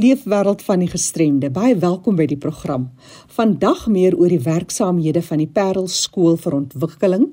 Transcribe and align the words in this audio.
Leefwêreld 0.00 0.62
van 0.62 0.80
die 0.80 0.88
gestremde. 0.88 1.50
Baie 1.52 1.74
welkom 1.76 2.16
by 2.16 2.24
die 2.30 2.38
program. 2.40 2.86
Vandag 3.36 3.82
meer 3.92 4.14
oor 4.16 4.30
die 4.32 4.40
werksaamhede 4.40 5.20
van 5.26 5.42
die 5.42 5.50
Parel 5.50 5.90
Skool 5.92 6.38
vir 6.40 6.54
Ontwikkeling. 6.56 7.26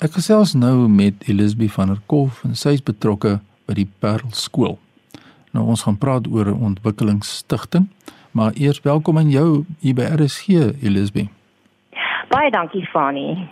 Ek 0.00 0.12
gesels 0.12 0.54
nou 0.54 0.88
met 0.88 1.14
Elisabeth 1.28 1.72
van 1.72 1.88
der 1.88 2.00
Kolf 2.06 2.44
en 2.44 2.54
sy 2.54 2.68
is 2.76 2.82
betrokke 2.84 3.40
by 3.66 3.74
die 3.74 3.88
Parel 4.00 4.30
skool. 4.32 4.78
Nou 5.56 5.64
ons 5.72 5.82
gaan 5.82 5.96
praat 5.96 6.28
oor 6.28 6.46
'n 6.46 6.62
ontwikkelingsstigting, 6.62 7.88
maar 8.32 8.52
eers 8.54 8.80
welkom 8.80 9.18
aan 9.18 9.30
jou 9.30 9.64
hier 9.80 9.94
by 9.94 10.02
RSG 10.02 10.48
Elisabeth. 10.82 11.28
Baie 12.28 12.50
dankie 12.50 12.88
Fanie. 12.92 13.48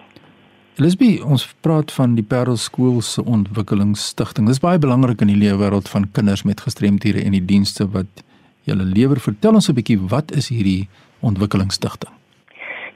Lisbie, 0.75 1.21
ons 1.23 1.45
praat 1.62 1.93
van 1.95 2.17
die 2.19 2.25
Parel 2.27 2.57
skool 2.59 2.97
se 3.07 3.23
ontwikkelingsstigting. 3.23 4.49
Dis 4.51 4.59
baie 4.59 4.81
belangrik 4.83 5.21
in 5.23 5.31
die 5.31 5.39
lewe 5.39 5.61
wêreld 5.61 5.87
van 5.87 6.09
kinders 6.17 6.43
met 6.43 6.65
gestremthede 6.67 7.23
en 7.23 7.37
die 7.37 7.45
dienste 7.47 7.87
wat 7.95 8.25
julle 8.67 8.83
lewer. 8.83 9.21
Vertel 9.23 9.55
ons 9.55 9.71
'n 9.71 9.77
bietjie 9.79 10.01
wat 10.11 10.35
is 10.35 10.51
hierdie 10.51 10.89
ontwikkelingsstigting? 11.23 12.11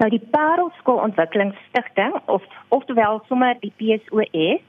Nou 0.01 0.11
die 0.11 0.25
Parel 0.35 0.73
skool 0.81 0.99
ontwikkelingsstigting 1.07 2.19
of 2.27 2.43
oftewel 2.69 3.23
sommer 3.29 3.55
die 3.61 3.73
PSOS 3.79 4.61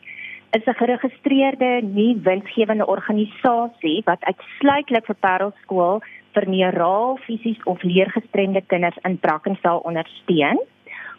is 0.51 0.65
'n 0.67 0.77
geregistreerde 0.77 1.81
nie-winsgewende 1.81 2.85
organisasie 2.85 4.01
wat 4.05 4.21
uitsluitlik 4.21 5.05
vir 5.05 5.15
Parel 5.19 5.53
skool 5.63 6.01
vir 6.33 6.45
neuraal, 6.47 7.17
fisies 7.25 7.63
of 7.63 7.81
leergestremde 7.81 8.61
kinders 8.61 8.97
in 9.03 9.17
Brackenfell 9.17 9.81
ondersteun. 9.83 10.59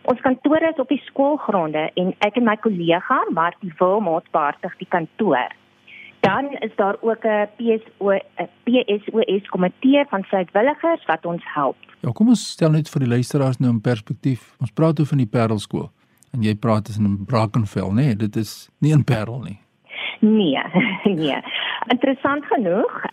Ons 0.08 0.20
kantoor 0.20 0.62
is 0.62 0.78
op 0.80 0.88
die 0.88 1.02
skoolgronde 1.04 1.90
en 2.00 2.14
ek 2.24 2.36
en 2.40 2.44
my 2.44 2.56
kollega 2.56 3.20
Martie 3.36 3.72
Wilmot 3.78 4.24
beheer 4.32 4.76
die 4.78 4.88
kantoor. 4.88 5.52
Dan 6.20 6.50
is 6.60 6.72
daar 6.76 6.96
ook 7.00 7.24
'n 7.24 7.48
PSO 7.56 8.12
'n 8.12 8.48
PSOS 8.64 9.48
komitee 9.48 10.04
van 10.08 10.24
vrywilligers 10.24 11.04
wat 11.06 11.26
ons 11.26 11.42
help. 11.44 11.76
Ja, 12.00 12.10
kom 12.12 12.28
ons 12.28 12.50
stel 12.50 12.70
net 12.70 12.88
vir 12.88 13.00
die 13.00 13.08
luisteraars 13.08 13.58
nou 13.58 13.72
'n 13.72 13.80
perspektief. 13.80 14.54
Ons 14.60 14.70
praat 14.70 14.98
oor 14.98 15.06
van 15.06 15.18
die 15.18 15.26
Parelskool 15.26 15.90
en 16.32 16.42
jy 16.42 16.54
praat 16.54 16.88
is 16.88 16.96
in 16.96 17.24
Brackenfell, 17.24 17.90
nê? 17.90 17.94
Nee, 17.94 18.16
dit 18.16 18.36
is 18.36 18.70
nie 18.78 18.92
in 18.92 19.04
Parel 19.04 19.40
nie. 19.40 19.58
Nee, 20.20 20.60
nee. 21.20 21.36
Interessant 21.88 22.44
genoeg, 22.44 23.04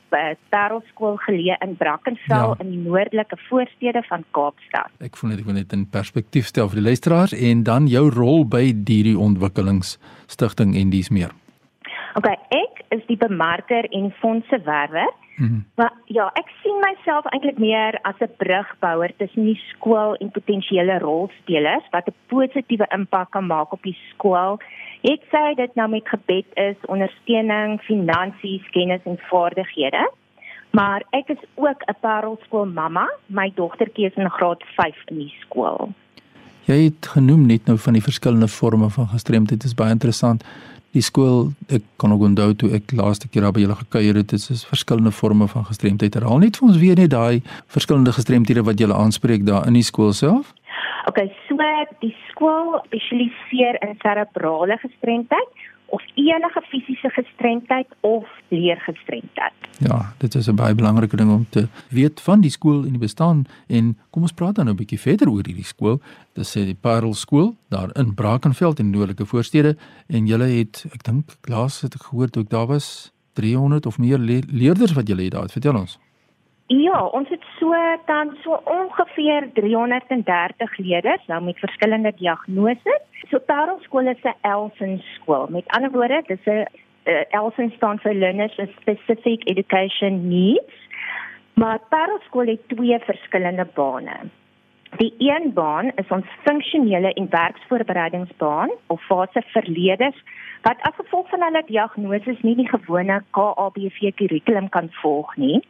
Parelskool 0.50 1.16
geleë 1.24 1.56
in 1.64 1.76
Brackenfell 1.80 2.52
ja. 2.52 2.56
in 2.60 2.72
die 2.74 2.82
noordelike 2.84 3.38
voorstede 3.48 4.04
van 4.10 4.26
Kaapstad. 4.36 4.92
Ek 5.00 5.16
voel 5.16 5.32
net 5.32 5.44
ek 5.44 5.48
wil 5.48 5.60
net 5.60 5.76
in 5.76 5.86
perspektief 5.92 6.50
stel 6.52 6.68
vir 6.72 6.82
die 6.82 6.88
luisteraars 6.90 7.36
en 7.36 7.64
dan 7.68 7.88
jou 7.92 8.10
rol 8.12 8.44
by 8.44 8.66
hierdie 8.72 9.16
ontwikkelingsstigting 9.16 10.76
en 10.76 10.92
dis 10.92 11.10
meer. 11.10 11.32
OK, 12.20 12.28
ek 12.52 12.84
is 12.96 13.04
die 13.08 13.20
bemarker 13.20 13.88
en 13.96 14.12
fondsewerwer. 14.20 15.08
Mm 15.38 15.48
-hmm. 15.48 15.66
Maar 15.76 15.94
ja, 16.06 16.30
ek 16.34 16.50
sien 16.64 16.78
myself 16.82 17.26
eintlik 17.26 17.58
meer 17.58 18.00
as 18.02 18.20
'n 18.20 18.36
brugbouer 18.38 19.12
tussen 19.18 19.44
die 19.44 19.62
skool 19.70 20.16
en 20.16 20.32
potensiële 20.32 21.00
rolspelers 21.00 21.88
wat 21.92 22.08
'n 22.08 22.16
positiewe 22.28 22.88
impak 22.90 23.32
kan 23.32 23.46
maak 23.46 23.72
op 23.72 23.84
die 23.84 23.98
skool 24.10 24.60
Ek 25.08 25.24
sê 25.32 25.42
dit 25.56 25.76
nou 25.80 25.88
met 25.88 26.10
gebed 26.12 26.48
is 26.60 26.80
ondersteuning, 26.92 27.78
finansies, 27.88 28.66
kennis 28.76 29.06
en 29.08 29.16
vaardighede. 29.30 30.02
Maar 30.76 31.06
ek 31.16 31.30
is 31.32 31.44
ook 31.56 31.84
'n 31.88 31.96
parelskool 32.02 32.66
mamma. 32.66 33.08
My 33.26 33.52
dogtertjie 33.56 34.06
is 34.06 34.16
in 34.16 34.30
graad 34.30 34.64
5 34.76 34.96
in 35.06 35.18
die 35.18 35.34
skool. 35.40 35.94
Jy 36.66 36.84
het 36.84 37.08
genoem 37.08 37.46
net 37.46 37.66
nou 37.66 37.78
van 37.78 37.94
die 37.94 38.02
verskillende 38.02 38.48
forme 38.48 38.90
van 38.90 39.08
gestremdheid. 39.08 39.62
Dit 39.62 39.70
is 39.70 39.74
baie 39.74 39.92
interessant. 39.92 40.44
Die 40.92 41.02
skool, 41.02 41.52
ek 41.68 41.84
kan 41.96 42.12
ook 42.12 42.22
onthou 42.22 42.54
toe 42.56 42.72
ek 42.72 42.92
laaste 42.92 43.28
keer 43.28 43.42
daar 43.42 43.52
by 43.52 43.60
julle 43.60 43.76
gekuier 43.76 44.16
het, 44.16 44.30
dit 44.30 44.50
is 44.50 44.66
verskillende 44.66 45.12
forme 45.12 45.48
van 45.48 45.66
gestremdheid. 45.66 46.14
Herhaal 46.14 46.38
net 46.38 46.58
vir 46.58 46.68
ons 46.68 46.78
weer 46.78 46.96
net 46.96 47.10
daai 47.10 47.42
verskillende 47.68 48.12
gestremdhede 48.12 48.64
wat 48.64 48.80
jy 48.80 48.92
aanspreek 48.92 49.46
daar 49.46 49.68
in 49.68 49.74
die 49.74 49.84
skool 49.84 50.14
self. 50.14 50.54
Okay, 51.08 51.32
so 51.48 51.56
die 52.02 52.16
skool 52.28 52.82
spesialiseer 52.90 53.80
in 53.80 53.96
cerebrale 54.02 54.78
gestremdheid 54.82 55.66
of 55.96 56.04
enige 56.20 56.62
fisiese 56.68 57.10
gestremdheid 57.10 57.88
of 58.00 58.26
leergestremdheid. 58.48 59.54
Ja, 59.80 60.14
dit 60.18 60.36
is 60.36 60.48
'n 60.50 60.56
baie 60.56 60.76
belangrike 60.76 61.16
ding 61.16 61.32
om 61.32 61.46
te 61.50 61.68
weet 61.90 62.22
van 62.22 62.42
die 62.42 62.50
skool 62.50 62.84
en 62.84 62.90
die 62.90 63.06
bestaan 63.08 63.46
en 63.68 63.98
kom 64.10 64.22
ons 64.22 64.34
praat 64.34 64.56
dan 64.56 64.66
nou 64.66 64.76
'n 64.76 64.84
bietjie 64.84 65.00
verder 65.00 65.30
oor 65.30 65.46
hierdie 65.46 65.64
skool. 65.64 66.02
Dit 66.34 66.46
sê 66.46 66.66
die 66.66 66.78
Parel 66.82 67.14
skool 67.14 67.56
daar 67.70 67.90
in 67.96 68.14
Brackenfell 68.14 68.74
in 68.76 68.90
noordelike 68.90 69.26
voorstede 69.26 69.78
en 70.08 70.26
julle 70.26 70.48
het 70.58 70.86
ek 70.94 71.04
dink 71.04 71.38
laas 71.42 71.82
het 71.82 71.96
ek 71.96 72.02
gehoor 72.02 72.28
ek 72.28 72.50
daar 72.50 72.68
was 72.68 73.14
300 73.34 73.86
of 73.86 73.98
meer 73.98 74.18
le 74.18 74.42
leerders 74.48 74.94
wat 74.94 75.08
julle 75.08 75.24
het 75.24 75.32
daar. 75.32 75.50
Vertel 75.50 75.76
ons. 75.76 76.00
Ja, 76.68 77.06
ons 77.16 77.30
het 77.30 77.44
so 77.60 77.76
dan 78.06 78.34
so 78.44 78.60
ongeveer 78.64 79.50
330 79.54 80.78
leerders 80.78 81.26
nou 81.28 81.42
met 81.44 81.60
verskillende 81.60 82.12
diagnoses. 82.16 83.04
So 83.30 83.40
Parel 83.40 83.80
skool 83.82 84.08
is 84.08 84.24
'n 84.24 84.36
Elsen 84.42 85.02
skool. 85.16 85.48
Met 85.50 85.68
ander 85.68 85.92
woorde, 85.92 86.24
dis 86.28 86.46
'n 86.46 86.68
uh, 87.04 87.24
Elsen 87.30 87.72
staan 87.76 88.00
vir 88.00 88.14
Learners 88.14 88.56
with 88.56 88.76
Specific 88.82 89.48
Education 89.48 90.28
Needs. 90.28 90.74
Maar 91.54 91.80
Parel 91.90 92.20
skool 92.26 92.48
het 92.48 92.68
twee 92.68 93.00
verskillende 93.00 93.68
bane. 93.74 94.18
Die 94.98 95.14
een 95.18 95.54
baan 95.54 95.92
is 95.96 96.08
ons 96.10 96.26
funksionele 96.44 97.14
en 97.14 97.30
werksvoorbereidingsbaan 97.30 98.70
of 98.88 99.02
fase 99.02 99.42
vir 99.54 99.64
leerders 99.66 100.24
wat 100.62 100.78
as 100.82 100.96
gevolg 100.96 101.30
van 101.30 101.42
hulle 101.42 101.64
diagnose 101.66 102.38
nie 102.42 102.56
die 102.56 102.70
gewone 102.70 103.24
KABV 103.32 104.12
kurrikulum 104.16 104.70
kan 104.70 104.90
volg 104.92 105.36
nie. 105.36 105.62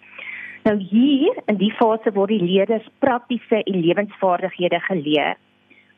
Nou 0.67 0.77
hier 0.83 1.37
in 1.47 1.59
die 1.61 1.71
fase 1.79 2.11
word 2.15 2.33
die 2.35 2.43
leerders 2.43 2.87
praktiese 2.99 3.61
en 3.63 3.77
lewensvaardighede 3.85 4.79
geleer. 4.89 5.37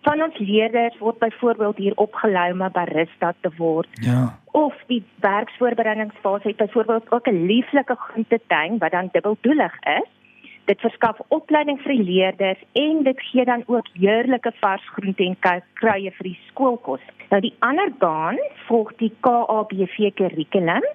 Van 0.05 0.21
ons 0.21 0.37
leerders 0.37 0.97
word 1.01 1.17
byvoorbeeld 1.19 1.81
hier 1.81 1.95
opgelei 2.05 2.51
om 2.51 2.61
'n 2.63 2.71
barista 2.71 3.33
te 3.41 3.49
word. 3.57 3.89
Ja. 4.05 4.37
Of 4.51 4.75
die 4.87 5.03
werksvoorbereidingsfase 5.25 6.47
het 6.47 6.57
byvoorbeeld 6.57 7.11
ook 7.11 7.27
'n 7.27 7.45
lieflike 7.45 7.95
groentetuin 7.95 8.77
wat 8.77 8.91
dan 8.91 9.09
dubbeldoelig 9.11 9.73
is 9.99 10.09
Dit 10.69 10.83
verskaf 10.85 11.17
opleiding 11.33 11.79
vir 11.81 11.95
die 11.95 12.03
leerders 12.05 12.59
en 12.77 12.99
dit 13.03 13.21
gee 13.31 13.45
dan 13.45 13.63
ook 13.65 13.87
heerlike 13.97 14.51
vars 14.59 14.83
groente 14.93 15.25
en 15.25 15.63
kruie 15.79 16.11
vir 16.17 16.27
die 16.27 16.37
skoolkos. 16.49 17.01
Nou 17.31 17.39
die 17.41 17.55
ander 17.65 17.89
baan 17.97 18.37
volg 18.67 18.91
die 19.01 19.09
KABV 19.25 20.11
kurrikulum. 20.19 20.85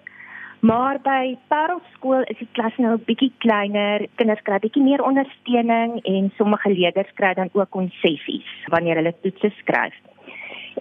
Maar 0.64 0.96
by 1.05 1.37
Parel 1.49 1.81
skool 1.93 2.22
is 2.32 2.38
die 2.40 2.49
klas 2.56 2.76
nou 2.81 2.94
'n 2.94 3.05
bietjie 3.05 3.32
kleiner. 3.44 4.06
Kinders 4.16 4.43
kry 4.43 4.58
bietjie 4.58 4.82
meer 4.82 5.02
ondersteuning 5.05 6.00
en 6.02 6.32
sommige 6.37 6.70
leerders 6.72 7.12
kry 7.14 7.34
dan 7.34 7.50
ook 7.52 7.70
konsessies 7.70 8.49
wanneer 8.72 8.96
hulle 8.96 9.14
toetse 9.22 9.50
skryf. 9.61 9.94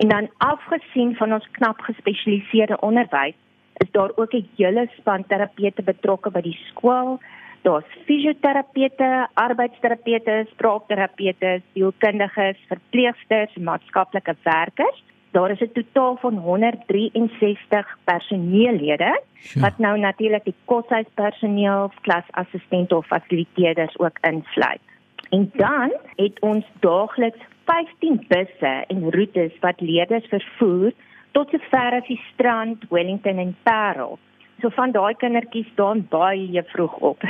En 0.01 0.07
dan 0.07 0.29
afgesien 0.37 1.15
van 1.15 1.33
ons 1.33 1.47
knap 1.51 1.81
gespesialiseerde 1.81 2.79
onderwys, 2.79 3.35
is 3.83 3.91
daar 3.91 4.11
ook 4.15 4.33
'n 4.33 4.47
hele 4.55 4.87
span 4.97 5.27
terapeute 5.27 5.83
betrokke 5.83 6.31
by 6.31 6.41
die 6.41 6.59
skool 6.69 7.19
daar's 7.61 7.85
fisioterapeute, 8.05 9.27
arbeidsterapeute, 9.33 10.47
spraakterapeute, 10.51 11.61
sielkundiges, 11.73 12.57
verpleegsters, 12.67 13.55
maatskaplike 13.55 14.35
werkers. 14.43 15.03
Daar 15.33 15.51
is 15.51 15.59
'n 15.59 15.71
totaal 15.73 16.15
van 16.15 16.37
163 16.37 17.97
personeellede 18.03 19.21
sure. 19.33 19.65
wat 19.65 19.77
nou 19.77 19.99
natuurlik 19.99 20.43
die 20.43 20.55
koshuispersoneel, 20.65 21.91
klasassistente 22.01 22.95
of 22.95 23.05
fasiliteerders 23.05 23.99
ook 23.99 24.17
insluit. 24.21 24.81
En 25.29 25.51
dan 25.53 25.91
het 26.15 26.39
ons 26.39 26.65
daagliks 26.79 27.39
15 27.65 28.25
busse 28.27 28.83
en 28.87 29.11
roetes 29.11 29.51
wat 29.59 29.81
leerders 29.81 30.25
vervoer 30.27 30.91
tot 31.31 31.49
sover 31.49 31.93
as 31.93 32.07
die 32.07 32.21
strand, 32.33 32.85
Wellington 32.89 33.37
en 33.37 33.55
Parel. 33.63 34.19
So 34.61 34.69
van 34.69 34.91
daai 34.91 35.15
kindertjies 35.15 35.67
staan 35.71 36.05
baie 36.09 36.63
vroeg 36.63 36.95
op. 36.95 37.21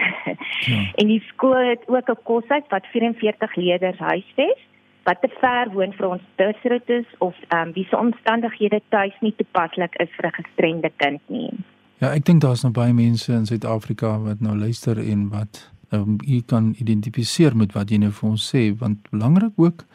ja. 0.72 0.92
En 0.96 1.08
die 1.08 1.24
skool 1.28 1.70
het 1.70 1.88
ook 1.88 2.10
'n 2.10 2.24
koshuis 2.24 2.68
wat 2.68 2.86
44 2.86 3.56
leerders 3.56 3.98
huisves 3.98 4.60
wat 5.04 5.22
te 5.22 5.30
ver 5.42 5.72
woon 5.74 5.94
vir 5.98 6.08
ons 6.08 6.22
busroutes 6.40 7.08
of 7.20 7.36
ehm 7.48 7.68
um, 7.68 7.74
wie 7.74 7.86
se 7.90 7.98
omstandighede 7.98 8.82
tuis 8.90 9.16
nie 9.22 9.34
toepaslik 9.38 9.96
is 9.96 10.10
vir 10.18 10.28
'n 10.28 10.38
gestremde 10.42 10.92
kind 10.98 11.22
nie. 11.28 11.52
Ja, 11.98 12.12
ek 12.14 12.26
dink 12.26 12.42
daar's 12.42 12.64
nog 12.64 12.74
baie 12.74 12.94
mense 12.94 13.34
in 13.34 13.46
Suid-Afrika 13.46 14.20
wat 14.20 14.40
nou 14.40 14.58
luister 14.58 14.98
en 14.98 15.30
wat 15.30 15.72
um, 15.92 16.18
u 16.28 16.42
kan 16.46 16.76
identifiseer 16.78 17.58
met 17.58 17.74
wat 17.74 17.90
jy 17.90 17.98
nou 17.98 18.12
vir 18.12 18.30
ons 18.30 18.56
sê 18.56 18.78
want 18.78 19.10
belangrik 19.10 19.54
ook 19.56 19.86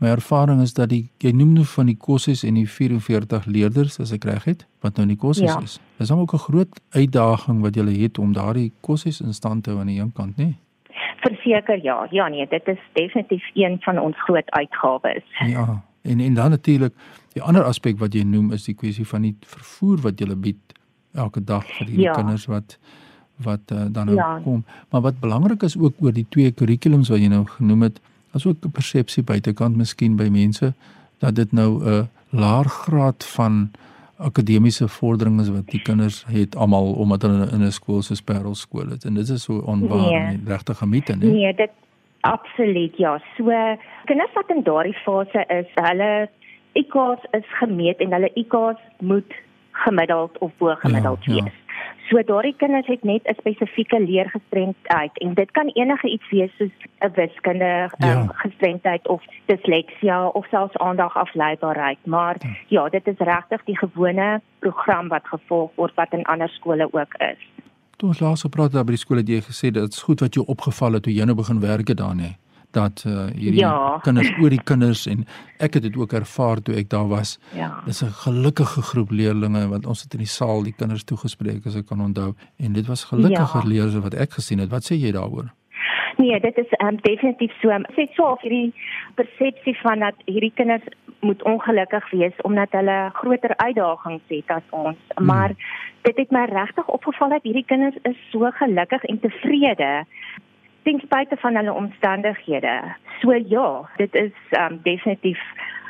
My 0.00 0.08
ervaring 0.08 0.62
is 0.64 0.72
dat 0.72 0.88
die 0.88 1.10
jy 1.20 1.34
noem 1.36 1.50
nou 1.58 1.64
van 1.68 1.90
die 1.90 1.96
kosses 2.00 2.40
en 2.48 2.56
die 2.56 2.64
44 2.64 3.44
leerders 3.52 3.98
as 4.00 4.14
ek 4.16 4.24
reg 4.24 4.46
het 4.48 4.62
wat 4.80 4.96
nou 4.96 5.04
in 5.04 5.12
die 5.12 5.20
kosses 5.20 5.50
ja. 5.50 5.58
is. 5.60 5.76
Dis 6.00 6.08
dan 6.08 6.22
ook 6.22 6.32
'n 6.34 6.44
groot 6.46 6.80
uitdaging 6.96 7.60
wat 7.60 7.76
jy 7.76 7.84
het 8.00 8.18
om 8.18 8.32
daardie 8.32 8.72
kosses 8.80 9.20
in 9.20 9.34
stand 9.34 9.64
te 9.64 9.70
hou 9.70 9.80
aan 9.80 9.92
die 9.92 10.00
een 10.00 10.12
kant, 10.12 10.36
nê? 10.36 10.56
Verseker 11.20 11.82
ja. 11.82 12.06
Ja 12.10 12.28
nee, 12.28 12.46
dit 12.48 12.68
is 12.68 12.78
definitief 12.92 13.44
een 13.54 13.76
van 13.80 13.98
ons 13.98 14.22
groot 14.22 14.50
uitgawes. 14.50 15.24
Ja. 15.46 15.82
En 16.02 16.20
en 16.20 16.34
dan 16.34 16.50
natuurlik 16.50 16.94
die 17.32 17.42
ander 17.42 17.64
aspek 17.64 17.98
wat 17.98 18.14
jy 18.14 18.22
noem 18.22 18.52
is 18.52 18.64
die 18.64 18.74
kwessie 18.74 19.06
van 19.06 19.22
die 19.22 19.36
vervoer 19.46 20.00
wat 20.06 20.20
jy 20.20 20.34
bied 20.36 20.74
elke 21.14 21.42
dag 21.44 21.66
vir 21.66 21.86
die 21.86 22.00
ja. 22.00 22.12
kinders 22.12 22.46
wat 22.50 22.78
wat 23.40 23.72
uh, 23.72 23.86
dan 23.88 24.06
nou 24.06 24.16
ja. 24.16 24.40
kom. 24.44 24.64
Maar 24.90 25.00
wat 25.00 25.20
belangrik 25.20 25.62
is 25.62 25.78
ook 25.78 25.94
oor 25.98 26.12
die 26.12 26.26
twee 26.28 26.50
kurrikulums 26.52 27.08
wat 27.08 27.22
jy 27.22 27.30
nou 27.32 27.46
genoem 27.46 27.82
het, 27.88 28.00
as 28.36 28.46
ook 28.46 28.64
'n 28.64 28.70
persepsie 28.70 29.22
buitekant 29.22 29.76
miskien 29.76 30.16
by 30.16 30.28
mense 30.28 30.74
dat 31.18 31.34
dit 31.34 31.52
nou 31.52 31.84
'n 31.84 32.08
laer 32.30 32.68
graad 32.68 33.24
van 33.24 33.70
akademiese 34.20 34.88
vordering 34.88 35.40
is 35.40 35.50
wat 35.50 35.66
die 35.72 35.82
kinders 35.82 36.24
het 36.28 36.56
almal 36.56 36.92
omdat 36.92 37.22
hulle 37.22 37.48
in 37.52 37.62
'n 37.66 37.72
skool 37.72 38.02
soos 38.02 38.22
Parel 38.22 38.54
skool 38.54 38.92
is 38.96 39.04
en 39.04 39.14
dit 39.14 39.28
is 39.28 39.42
so 39.42 39.58
onwaar 39.58 40.10
nee. 40.10 40.40
regtig 40.46 40.78
gemiete 40.78 41.16
nee 41.16 41.30
nee 41.30 41.54
dit 41.54 41.70
absoluut 42.20 42.96
ja 42.96 43.18
so 43.36 43.44
kinders 44.04 44.32
wat 44.34 44.50
in 44.56 44.62
daardie 44.62 44.98
fase 45.04 45.44
is 45.48 45.70
hulle 45.74 46.28
IQs 46.72 47.22
is 47.30 47.46
gemeet 47.60 47.98
en 47.98 48.12
hulle 48.12 48.30
IQs 48.34 48.80
moet 48.98 49.32
gemiddeld 49.72 50.38
of 50.38 50.50
bo 50.58 50.74
gemiddeld 50.74 51.24
ja, 51.24 51.34
ja. 51.34 51.44
So 52.10 52.18
daardie 52.26 52.54
kinders 52.58 52.86
het 52.86 53.04
net 53.04 53.22
'n 53.24 53.38
spesifieke 53.38 54.00
leergestremdheid 54.00 55.18
en 55.18 55.34
dit 55.34 55.50
kan 55.50 55.68
enige 55.68 56.08
iets 56.08 56.30
wees 56.30 56.50
soos 56.58 56.76
'n 56.98 57.12
wiskunde 57.14 57.90
ja. 57.98 58.20
um, 58.20 58.28
gestremdheid 58.32 59.08
of 59.08 59.22
disleksia 59.46 60.26
of 60.26 60.46
selfs 60.46 60.76
aandagafleibaarheid, 60.76 61.98
maar 62.04 62.36
ja, 62.40 62.54
ja 62.66 62.88
dit 62.88 63.06
is 63.06 63.18
regtig 63.18 63.64
die 63.64 63.78
gewone 63.78 64.40
program 64.58 65.08
wat 65.08 65.24
gevolg 65.24 65.70
word 65.74 65.94
wat 65.94 66.12
in 66.12 66.24
ander 66.24 66.48
skole 66.48 66.88
ook 66.92 67.14
is. 67.14 67.40
Toe 67.96 68.08
ons 68.08 68.20
laas 68.20 68.40
gepraat 68.40 68.72
het 68.72 68.86
by 68.86 68.92
die 68.92 69.04
skole 69.04 69.20
het 69.20 69.28
jy 69.28 69.40
gesê 69.40 69.70
dit 69.70 69.92
is 69.92 70.02
goed 70.02 70.20
wat 70.20 70.34
jou 70.34 70.46
opgeval 70.46 70.92
het 70.92 71.02
toe 71.02 71.12
jy 71.12 71.24
nou 71.24 71.36
begin 71.36 71.60
werk 71.60 71.88
het 71.88 71.96
daar 71.96 72.14
nê 72.14 72.34
dat 72.76 73.04
uh, 73.06 73.26
hierdie 73.34 73.60
ja. 73.60 73.98
kinders 74.02 74.30
oor 74.40 74.50
die 74.50 74.62
kinders 74.64 75.06
en 75.10 75.24
ek 75.58 75.74
het 75.78 75.82
dit 75.82 75.96
ook 75.96 76.12
ervaar 76.12 76.62
toe 76.62 76.74
ek 76.74 76.90
daar 76.90 77.08
was. 77.08 77.38
Ja. 77.54 77.82
Dis 77.84 78.02
'n 78.02 78.12
gelukkige 78.24 78.82
groep 78.82 79.10
leerders 79.10 79.68
wat 79.68 79.86
ons 79.86 80.02
het 80.02 80.12
in 80.12 80.24
die 80.24 80.34
saal 80.38 80.62
die 80.62 80.74
kinders 80.76 81.04
toegespreek 81.04 81.66
as 81.66 81.76
ek 81.76 81.86
kan 81.86 82.00
onthou 82.00 82.34
en 82.56 82.72
dit 82.72 82.86
was 82.86 83.04
gelukkige 83.04 83.58
ja. 83.58 83.68
leerders 83.68 84.02
wat 84.02 84.14
ek 84.14 84.32
gesien 84.32 84.58
het. 84.58 84.70
Wat 84.70 84.84
sê 84.84 84.94
jy 84.94 85.12
daaroor? 85.12 85.50
Nee, 86.16 86.40
dit 86.40 86.56
is 86.58 86.66
um, 86.84 86.96
definitief 87.00 87.52
so. 87.60 87.70
Ek 87.70 87.94
sê 87.96 88.04
so 88.14 88.34
of 88.34 88.42
hierdie 88.44 88.74
persepsie 89.16 89.76
van 89.80 90.02
dat 90.04 90.18
hierdie 90.26 90.52
kinders 90.54 90.84
moet 91.20 91.42
ongelukkig 91.48 92.10
wees 92.10 92.36
omdat 92.48 92.72
hulle 92.76 92.98
groter 93.12 93.56
uitdagings 93.56 94.26
het 94.28 94.52
as 94.56 94.66
ons. 94.70 94.98
Hmm. 95.14 95.26
Maar 95.26 95.54
dit 96.02 96.16
het 96.16 96.30
my 96.30 96.44
regtig 96.50 96.88
opgeval 96.88 97.28
dat 97.36 97.46
hierdie 97.48 97.64
kinders 97.64 97.96
is 98.02 98.20
so 98.32 98.50
gelukkig 98.60 99.04
en 99.04 99.20
tevrede 99.20 99.90
ten 100.82 101.00
spyte 101.04 101.36
van 101.40 101.56
hulle 101.56 101.72
omstandighede. 101.72 102.94
So 103.20 103.32
ja, 103.32 103.88
dit 103.96 104.14
is 104.14 104.32
um 104.58 104.80
definitief 104.82 105.38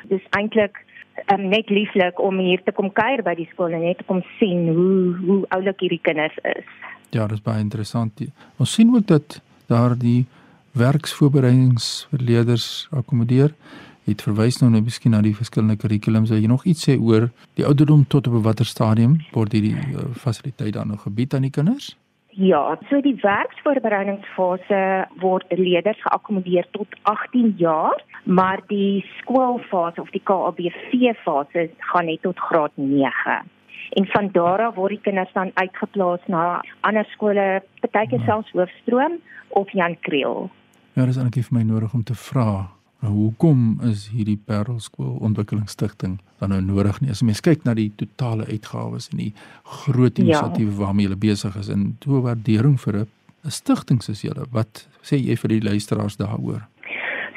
dis 0.09 0.23
eintlik 0.31 0.85
um 1.33 1.49
net 1.49 1.71
lieflik 1.71 2.21
om 2.21 2.39
hier 2.39 2.63
te 2.65 2.73
kom 2.73 2.93
kuier 2.93 3.23
by 3.23 3.35
die 3.39 3.49
skool 3.53 3.73
en 3.77 3.85
net 3.85 3.99
te 3.99 4.05
kom 4.09 4.23
sien 4.39 4.69
hoe 4.75 5.17
hoe 5.27 5.45
oulik 5.57 5.81
hierdie 5.85 6.03
kinders 6.03 6.39
is. 6.57 6.69
Ja, 7.11 7.27
dit 7.27 7.39
is 7.39 7.45
baie 7.45 7.61
interessant. 7.61 8.21
Ons 8.57 8.75
sien 8.75 8.95
ook 8.95 9.07
dat 9.07 9.43
daar 9.67 9.99
die 9.99 10.27
werksvoorbereidingsverleerders 10.79 12.89
akkommodeer. 12.91 13.55
Het 14.05 14.23
verwys 14.23 14.59
nou 14.63 14.71
net 14.73 14.85
miskien 14.87 15.13
na 15.15 15.21
die 15.23 15.37
verskillende 15.37 15.77
kurrikulums. 15.79 16.31
Wil 16.31 16.43
jy 16.43 16.49
nog 16.51 16.65
iets 16.65 16.89
sê 16.89 16.99
oor 16.99 17.31
die 17.59 17.67
ouderdom 17.67 18.07
tot 18.09 18.27
op 18.31 18.43
watter 18.47 18.67
stadium 18.67 19.19
word 19.35 19.53
hierdie 19.55 19.77
uh, 19.77 19.83
fasiliteit 20.19 20.75
dan 20.79 20.89
nog 20.95 21.03
gebied 21.07 21.35
aan 21.35 21.47
die 21.47 21.55
kinders? 21.55 21.87
Ja, 22.39 22.79
so 22.89 23.01
die 23.03 23.17
werksvoorbereidingsfase 23.23 24.81
word 25.19 25.45
leerders 25.51 25.99
geakkommodeer 26.05 26.67
tot 26.77 26.95
18 27.11 27.55
jaar, 27.59 27.99
maar 28.25 28.63
die 28.71 29.03
skoolfase 29.19 30.01
of 30.01 30.11
die 30.15 30.23
KABV 30.23 31.17
fase 31.25 31.69
gaan 31.91 32.07
net 32.07 32.23
tot 32.23 32.39
graad 32.39 32.73
9. 32.75 33.41
En 33.99 34.07
van 34.07 34.31
daar 34.33 34.63
af 34.69 34.75
word 34.75 34.95
die 34.95 35.03
kinders 35.03 35.33
dan 35.35 35.51
uitgeplaas 35.55 36.23
na 36.27 36.63
ander 36.87 37.07
skole, 37.11 37.63
partyke 37.83 38.23
selfs 38.25 38.53
Hoofstroom 38.55 39.19
of 39.49 39.73
Jan 39.73 39.99
Kriel. 40.01 40.51
Ja, 40.95 41.07
dis 41.07 41.19
eintlik 41.19 41.49
vir 41.49 41.59
my 41.59 41.67
nodig 41.67 41.95
om 41.95 42.07
te 42.07 42.15
vra 42.15 42.80
Nou, 43.01 43.13
hoekom 43.15 43.79
is 43.89 44.09
hierdie 44.13 44.37
Parelskool 44.45 45.15
Ontwikkelingsstigting 45.25 46.19
dan 46.41 46.53
nou 46.53 46.61
nodig 46.61 46.99
nie? 47.01 47.09
As 47.13 47.23
jy 47.23 47.31
mens 47.31 47.41
kyk 47.45 47.65
na 47.65 47.73
die 47.77 47.89
totale 47.97 48.45
uitgawes 48.51 49.09
en 49.13 49.23
die 49.23 49.31
groot 49.87 50.21
inisiatiewe 50.21 50.75
ja. 50.75 50.79
waarmee 50.83 51.09
julle 51.09 51.21
besig 51.21 51.57
is 51.57 51.71
en 51.73 51.95
toe 52.05 52.21
waardering 52.27 52.77
vir 52.81 53.01
'n 53.01 53.51
stigting 53.51 54.03
soos 54.03 54.21
julle, 54.21 54.45
wat 54.53 54.87
sê 55.03 55.17
jy 55.17 55.37
vir 55.37 55.49
die 55.49 55.63
luisteraars 55.65 56.17
daaroor? 56.21 56.67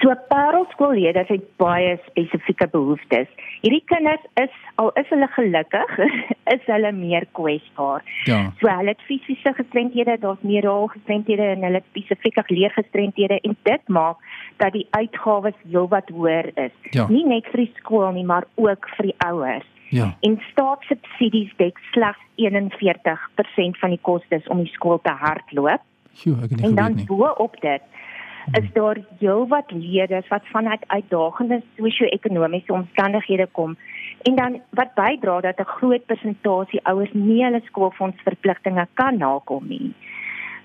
So 0.03 0.11
parelskoollede 0.27 1.23
het 1.27 1.43
baie 1.61 1.93
spesifieke 2.09 2.67
behoeftes. 2.67 3.29
Hierdie 3.63 3.83
kinders 3.87 4.23
is 4.41 4.55
al 4.81 4.89
is 4.99 5.07
hulle 5.13 5.29
gelukkig, 5.31 5.93
is 6.55 6.65
hulle 6.67 6.91
meer 6.91 7.23
kwesbaar. 7.39 8.03
Ja. 8.27 8.39
So 8.59 8.67
hulle 8.67 8.91
het 8.91 9.05
fisiese 9.07 9.53
gestremdhede, 9.55 10.17
daar's 10.19 10.43
neuraal 10.43 10.89
gestremdhede 10.91 11.45
en 11.53 11.63
hulle 11.63 11.79
het 11.79 11.87
spesifieke 11.93 12.43
leergestremdhede 12.47 13.39
en 13.47 13.55
dit 13.69 13.87
maak 13.87 14.19
dat 14.59 14.75
die 14.75 14.87
uitgawes 14.91 15.55
heelwat 15.69 16.11
hoër 16.11 16.51
is. 16.65 16.75
Ja. 16.91 17.07
Nie 17.07 17.23
net 17.29 17.47
vir 17.53 17.63
die 17.63 17.71
skool 17.79 18.11
nie, 18.11 18.27
maar 18.27 18.49
ook 18.59 18.89
vir 18.97 19.13
die 19.13 19.17
ouers. 19.23 19.69
Ja. 19.95 20.09
En 20.25 20.35
staatssubsidies 20.51 21.55
dek 21.61 21.79
slegs 21.93 22.19
41% 22.41 23.79
van 23.79 23.95
die 23.95 24.01
kostes 24.01 24.51
om 24.51 24.65
die 24.65 24.73
skool 24.75 24.99
te 25.05 25.15
hardloop. 25.15 25.85
Sjoe, 26.13 26.35
ek 26.43 26.51
het 26.51 26.59
nie 26.59 26.67
En 26.67 26.75
geweet 26.75 26.83
dan 26.83 26.95
nie. 26.99 27.05
bo 27.07 27.31
op 27.47 27.55
dit 27.61 27.91
is 28.51 28.71
daar 28.73 28.97
heelwat 29.19 29.71
leerders 29.71 30.27
wat 30.27 30.47
vanuit 30.51 30.83
uitdagende 30.87 31.61
sosio-ekonomiese 31.77 32.73
omstandighede 32.73 33.47
kom 33.51 33.77
en 34.21 34.35
dan 34.35 34.61
wat 34.69 34.93
bydra 34.93 35.41
dat 35.41 35.59
'n 35.59 35.73
groot 35.77 36.05
persentasie 36.05 36.83
ouers 36.83 37.13
nie 37.13 37.43
hulle 37.43 37.61
skoolfondsverpligtinge 37.65 38.87
kan 38.93 39.17
nakom 39.17 39.67
nie. 39.67 39.93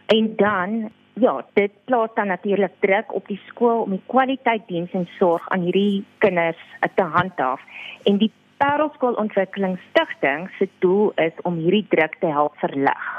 En 0.07 0.37
dan 0.37 0.91
ja, 1.13 1.45
dit 1.53 1.71
plaas 1.85 2.11
dan 2.15 2.27
natuurlik 2.27 2.73
druk 2.79 3.15
op 3.15 3.27
die 3.27 3.41
skool 3.47 3.83
om 3.83 3.91
die 3.91 4.03
kwaliteit 4.07 4.63
diens 4.67 4.91
en 4.93 5.09
sorg 5.19 5.49
aan 5.49 5.61
hierdie 5.61 6.05
kinders 6.19 6.63
te 6.95 7.03
handhaaf. 7.03 7.61
En 8.03 8.19
die 8.19 8.33
Parelskool 8.57 9.13
Ontwikkelingsstigting 9.13 10.51
se 10.59 10.69
doel 10.79 11.13
is 11.15 11.33
om 11.43 11.55
hierdie 11.55 11.87
druk 11.89 12.17
te 12.21 12.27
help 12.27 12.57
verlig. 12.57 13.18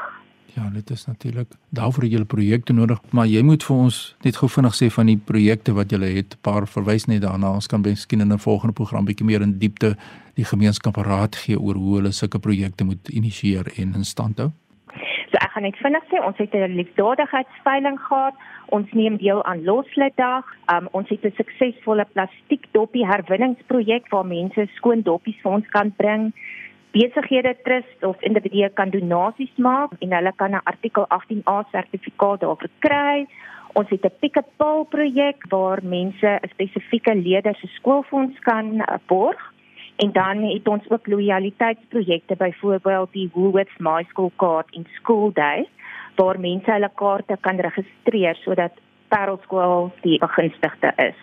Ja, 0.56 0.70
dit 0.74 0.90
is 0.90 1.06
natuurlik 1.06 1.48
daarvoor 1.70 2.06
jy 2.06 2.24
projekte 2.26 2.74
nodig, 2.74 3.00
maar 3.12 3.28
jy 3.28 3.42
moet 3.46 3.64
vir 3.64 3.76
ons 3.76 4.16
net 4.26 4.40
gou 4.40 4.50
vinnig 4.50 4.76
sê 4.76 4.90
van 4.94 5.06
die 5.06 5.18
projekte 5.18 5.74
wat 5.74 5.92
jy 5.92 6.00
het. 6.00 6.34
'n 6.36 6.42
Paar 6.42 6.68
verwys 6.68 7.06
net 7.06 7.22
daarna. 7.22 7.54
Ons 7.54 7.68
kan 7.68 7.82
miskien 7.82 8.22
in 8.22 8.34
'n 8.34 8.40
volgende 8.40 8.74
program 8.74 9.06
bietjie 9.06 9.26
meer 9.26 9.42
in 9.42 9.60
diepte 9.60 9.96
die 10.36 10.46
gemeenskap 10.46 10.96
raad 10.96 11.36
gee 11.36 11.60
oor 11.60 11.76
hoe 11.76 11.96
hulle 11.96 12.12
sulke 12.12 12.40
projekte 12.40 12.84
moet 12.84 13.10
initieer 13.10 13.66
en 13.78 13.94
in 13.96 14.04
stand 14.04 14.38
hou. 14.38 14.52
So 15.30 15.38
ek 15.38 15.52
gaan 15.54 15.64
net 15.64 15.78
vinnig 15.78 16.06
sê 16.10 16.18
ons 16.26 16.38
het 16.38 16.54
'n 16.54 16.76
liefdadigheidsveiling 16.76 18.00
gehad. 18.00 18.34
Ons 18.70 18.92
neem 18.92 19.18
deel 19.18 19.44
aan 19.46 19.64
Loslitdag. 19.64 20.46
Um, 20.74 20.88
ons 20.92 21.10
het 21.10 21.24
'n 21.26 21.34
suksesvolle 21.36 22.06
plastiekdoppie 22.14 23.06
herwinningsprojek 23.06 24.10
waar 24.10 24.26
mense 24.26 24.68
skoon 24.76 25.02
doppies 25.02 25.42
vir 25.42 25.52
ons 25.52 25.68
kan 25.70 25.94
bring. 25.96 26.34
Besighede 26.92 27.56
trust 27.64 28.04
of 28.04 28.22
individue 28.22 28.70
kan 28.74 28.90
donasies 28.90 29.52
maak 29.58 29.92
en 30.00 30.14
hulle 30.14 30.32
kan 30.36 30.52
'n 30.52 30.62
artikel 30.64 31.06
18A 31.08 31.58
sertifikaat 31.72 32.40
daarvoor 32.40 32.70
kry. 32.80 33.28
Ons 33.74 33.90
het 33.90 34.06
'n 34.06 34.18
pick 34.20 34.38
up 34.38 34.48
pal 34.58 34.84
projek 34.84 35.46
waar 35.50 35.80
mense 35.84 36.40
'n 36.42 36.50
spesifieke 36.50 37.16
leerders 37.16 37.60
se 37.60 37.68
skoolfonds 37.68 38.40
kan 38.40 38.66
uh, 38.74 38.98
borg. 39.08 39.54
En 39.96 40.12
dan 40.12 40.44
het 40.44 40.68
ons 40.68 40.90
ook 40.90 41.08
loyaliteitsprojekte 41.08 42.36
byvoorbeeld 42.36 43.12
die 43.12 43.30
Woolworths 43.34 43.78
My 43.78 44.06
School 44.10 44.32
kaart 44.36 44.76
en 44.76 44.86
School 44.92 45.32
Day 45.34 45.68
waar 46.16 46.40
mense 46.40 46.72
hulle 46.72 46.92
kaarte 46.96 47.38
kan 47.40 47.60
registreer 47.60 48.36
sodat 48.36 48.72
Parelskool 49.08 49.92
die 50.02 50.20
begunstigde 50.20 50.94
is. 50.96 51.16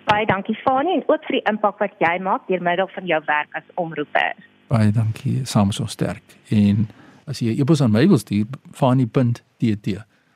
Baie 0.05 0.27
dankie 0.27 0.57
Fanie 0.65 0.95
en 0.99 1.05
ook 1.07 1.25
vir 1.29 1.39
die 1.39 1.45
impak 1.51 1.79
wat 1.79 1.95
jy 2.03 2.19
maak 2.23 2.47
deur 2.49 2.63
middel 2.63 2.89
van 2.95 3.07
jou 3.07 3.21
werk 3.27 3.49
as 3.59 3.67
omroeper. 3.75 4.35
Baie 4.73 4.91
dankie, 4.91 5.45
saam 5.47 5.71
ons 5.71 5.93
sterk. 5.93 6.23
En 6.51 6.89
as 7.27 7.39
jy 7.41 7.55
'n 7.55 7.61
e-pos 7.61 7.81
aan 7.83 7.93
my 7.93 8.07
wil 8.09 8.19
stuur, 8.19 8.47
fani.tt 8.73 9.87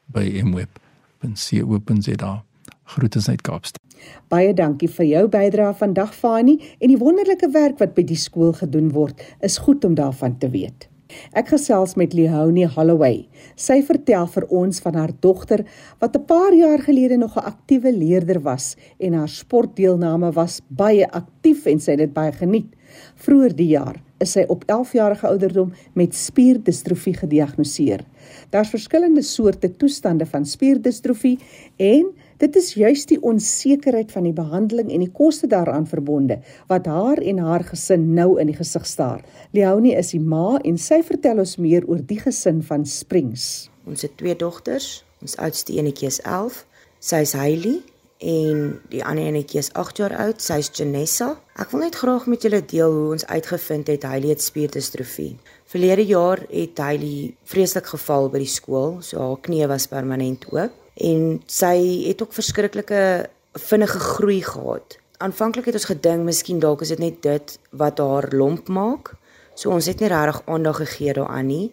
by 0.06 0.42
mweb.co.za. 0.44 2.42
Groete 2.84 3.20
uit 3.30 3.42
Kaapstad. 3.42 3.82
Baie 4.28 4.54
dankie 4.54 4.88
vir 4.88 5.06
jou 5.06 5.28
bydrae 5.28 5.74
vandag 5.74 6.14
Fani 6.14 6.58
en 6.78 6.88
die 6.88 6.98
wonderlike 6.98 7.50
werk 7.50 7.78
wat 7.78 7.94
by 7.94 8.02
die 8.02 8.16
skool 8.16 8.52
gedoen 8.52 8.92
word. 8.92 9.22
Is 9.40 9.58
goed 9.58 9.84
om 9.84 9.94
daarvan 9.94 10.38
te 10.38 10.50
weet. 10.50 10.88
Ek 11.32 11.48
gesels 11.48 11.94
met 11.94 12.12
Leonie 12.12 12.66
Holloway. 12.66 13.26
Sy 13.56 13.82
vertel 13.82 14.26
vir 14.26 14.46
ons 14.48 14.80
van 14.80 14.94
haar 14.94 15.12
dogter 15.20 15.64
wat 16.00 16.16
'n 16.16 16.24
paar 16.24 16.54
jaar 16.54 16.78
gelede 16.78 17.16
nog 17.16 17.36
'n 17.36 17.46
aktiewe 17.52 17.92
leerder 17.92 18.40
was 18.40 18.76
en 18.98 19.12
haar 19.12 19.28
sportdeelname 19.28 20.32
was 20.32 20.60
baie 20.68 21.06
aktief 21.10 21.66
en 21.66 21.80
sy 21.80 21.90
het 21.90 21.98
dit 21.98 22.12
baie 22.12 22.32
geniet. 22.32 22.74
Vroeger 23.14 23.56
die 23.56 23.68
jaar 23.68 23.96
is 24.18 24.32
sy 24.32 24.44
op 24.48 24.64
11 24.66 24.92
jarige 24.92 25.26
ouderdom 25.26 25.72
met 25.92 26.14
spierdistrofie 26.14 27.14
gediagnoseer. 27.14 28.04
Daar's 28.50 28.72
verskillende 28.72 29.22
soorte 29.22 29.76
toestande 29.76 30.26
van 30.26 30.46
spierdistrofie 30.46 31.38
en 31.76 32.14
dit 32.38 32.56
is 32.56 32.72
juis 32.76 33.06
die 33.08 33.18
onsekerheid 33.24 34.12
van 34.12 34.26
die 34.28 34.34
behandeling 34.36 34.90
en 34.92 35.04
die 35.04 35.12
koste 35.12 35.48
daaraan 35.50 35.86
verbonde 35.88 36.38
wat 36.70 36.86
haar 36.90 37.22
en 37.22 37.38
haar 37.38 37.64
gesin 37.64 38.12
nou 38.14 38.36
in 38.40 38.50
die 38.50 38.58
gesig 38.58 38.86
staar. 38.86 39.24
Leonie 39.56 39.96
is 39.96 40.12
die 40.14 40.20
ma 40.20 40.58
en 40.64 40.78
sy 40.78 41.02
vertel 41.06 41.40
ons 41.44 41.56
meer 41.56 41.86
oor 41.88 42.02
die 42.04 42.20
gesin 42.20 42.62
van 42.66 42.86
Springs. 42.86 43.68
Ons 43.86 44.04
het 44.04 44.16
twee 44.20 44.36
dogters. 44.36 45.04
Ons 45.24 45.36
oudste 45.40 45.76
enetjie 45.78 46.10
is 46.10 46.20
11. 46.20 46.64
Sy's 47.00 47.32
Hailey 47.38 47.80
en 48.20 48.80
die 48.92 49.02
ander 49.04 49.28
enetjie 49.28 49.60
is 49.60 49.72
8 49.72 50.00
jaar 50.02 50.16
oud. 50.26 50.40
Sy's 50.42 50.70
Janessa. 50.74 51.34
Ek 51.56 51.72
wil 51.72 51.86
net 51.86 51.96
graag 52.00 52.26
met 52.28 52.44
julle 52.44 52.62
deel 52.64 52.92
hoe 52.92 53.12
ons 53.16 53.26
uitgevind 53.28 53.92
het 53.92 54.04
Hailey 54.08 54.34
het 54.34 54.44
spierdistrofie. 54.44 55.36
Verlede 55.72 56.04
jaar 56.06 56.44
het 56.50 56.78
Hailey 56.78 57.36
vreeslik 57.48 57.88
geval 57.94 58.28
by 58.32 58.44
die 58.44 58.50
skool, 58.50 58.98
so 59.00 59.22
haar 59.22 59.40
knie 59.44 59.64
was 59.70 59.88
permanent 59.90 60.44
oop 60.52 60.82
en 60.96 61.42
sy 61.46 61.76
het 62.08 62.22
ook 62.22 62.32
verskriklike 62.32 63.28
vinnige 63.52 63.98
groei 63.98 64.42
gehad. 64.42 64.98
Aanvanklik 65.18 65.68
het 65.68 65.76
ons 65.78 65.88
gedink 65.88 66.24
miskien 66.24 66.60
dalk 66.60 66.82
is 66.84 66.92
dit 66.92 67.00
net 67.00 67.22
dit 67.24 67.58
wat 67.70 68.00
haar 68.00 68.28
lomp 68.32 68.68
maak. 68.68 69.14
So 69.56 69.72
ons 69.72 69.88
het 69.88 70.00
nie 70.00 70.12
regtig 70.12 70.42
aandag 70.44 70.82
gegee 70.84 71.14
daaraan 71.16 71.48
nie. 71.48 71.72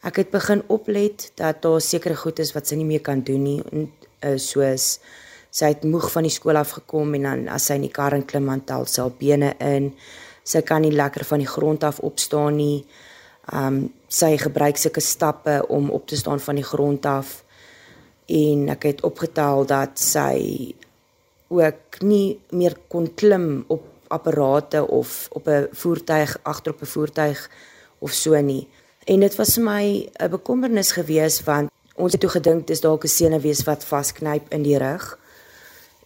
Ek 0.00 0.16
het 0.16 0.30
begin 0.32 0.62
oplet 0.72 1.26
dat 1.36 1.60
daar 1.62 1.80
sekere 1.84 2.16
goed 2.16 2.38
is 2.40 2.54
wat 2.56 2.68
sy 2.68 2.78
nie 2.80 2.88
meer 2.88 3.04
kan 3.04 3.20
doen 3.20 3.42
nie. 3.44 3.58
En 3.72 3.90
is 4.32 4.48
soos 4.52 4.94
sy 5.50 5.72
het 5.72 5.84
moeg 5.84 6.06
van 6.12 6.24
die 6.24 6.32
skool 6.32 6.56
af 6.56 6.76
gekom 6.78 7.14
en 7.18 7.26
dan 7.26 7.46
as 7.52 7.66
sy 7.68 7.76
in 7.76 7.84
die 7.84 7.92
kar 7.92 8.14
klim 8.24 8.46
dan 8.48 8.64
tel 8.64 8.86
sy 8.86 9.02
haar 9.02 9.16
bene 9.18 9.54
in. 9.58 9.90
Sy 10.44 10.62
kan 10.64 10.82
nie 10.82 10.94
lekker 10.94 11.24
van 11.28 11.42
die 11.42 11.50
grond 11.50 11.84
af 11.84 12.00
opstaan 12.00 12.56
nie. 12.56 12.84
Um 13.52 13.88
sy 14.10 14.36
gebruik 14.40 14.78
sulke 14.78 15.02
stappe 15.04 15.60
om 15.68 15.90
op 15.90 16.06
te 16.08 16.16
staan 16.16 16.40
van 16.40 16.56
die 16.58 16.66
grond 16.66 17.06
af. 17.06 17.42
En 18.30 18.68
ek 18.70 18.86
het 18.86 19.02
opgetel 19.02 19.66
dat 19.66 19.98
sy 19.98 20.74
ook 21.50 21.98
nie 22.06 22.38
meer 22.54 22.76
kon 22.88 23.08
klim 23.14 23.64
op 23.66 23.82
apparate 24.10 24.86
of 24.86 25.28
op 25.32 25.48
'n 25.48 25.68
voertuig 25.72 26.38
agter 26.42 26.72
op 26.72 26.82
'n 26.82 26.92
voertuig 26.94 27.50
of 27.98 28.12
so 28.12 28.40
nie. 28.40 28.68
En 29.04 29.20
dit 29.20 29.36
was 29.36 29.54
vir 29.54 29.64
my 29.64 30.10
'n 30.18 30.30
bekommernis 30.30 30.92
geweest 30.92 31.44
want 31.44 31.70
ons 31.94 32.12
het 32.12 32.20
toe 32.20 32.30
gedink 32.30 32.66
dis 32.66 32.80
dalk 32.80 33.04
'n 33.04 33.08
senuwees 33.08 33.62
wat 33.64 33.84
vasknyp 33.84 34.52
in 34.52 34.62
die 34.62 34.78
rug. 34.78 35.18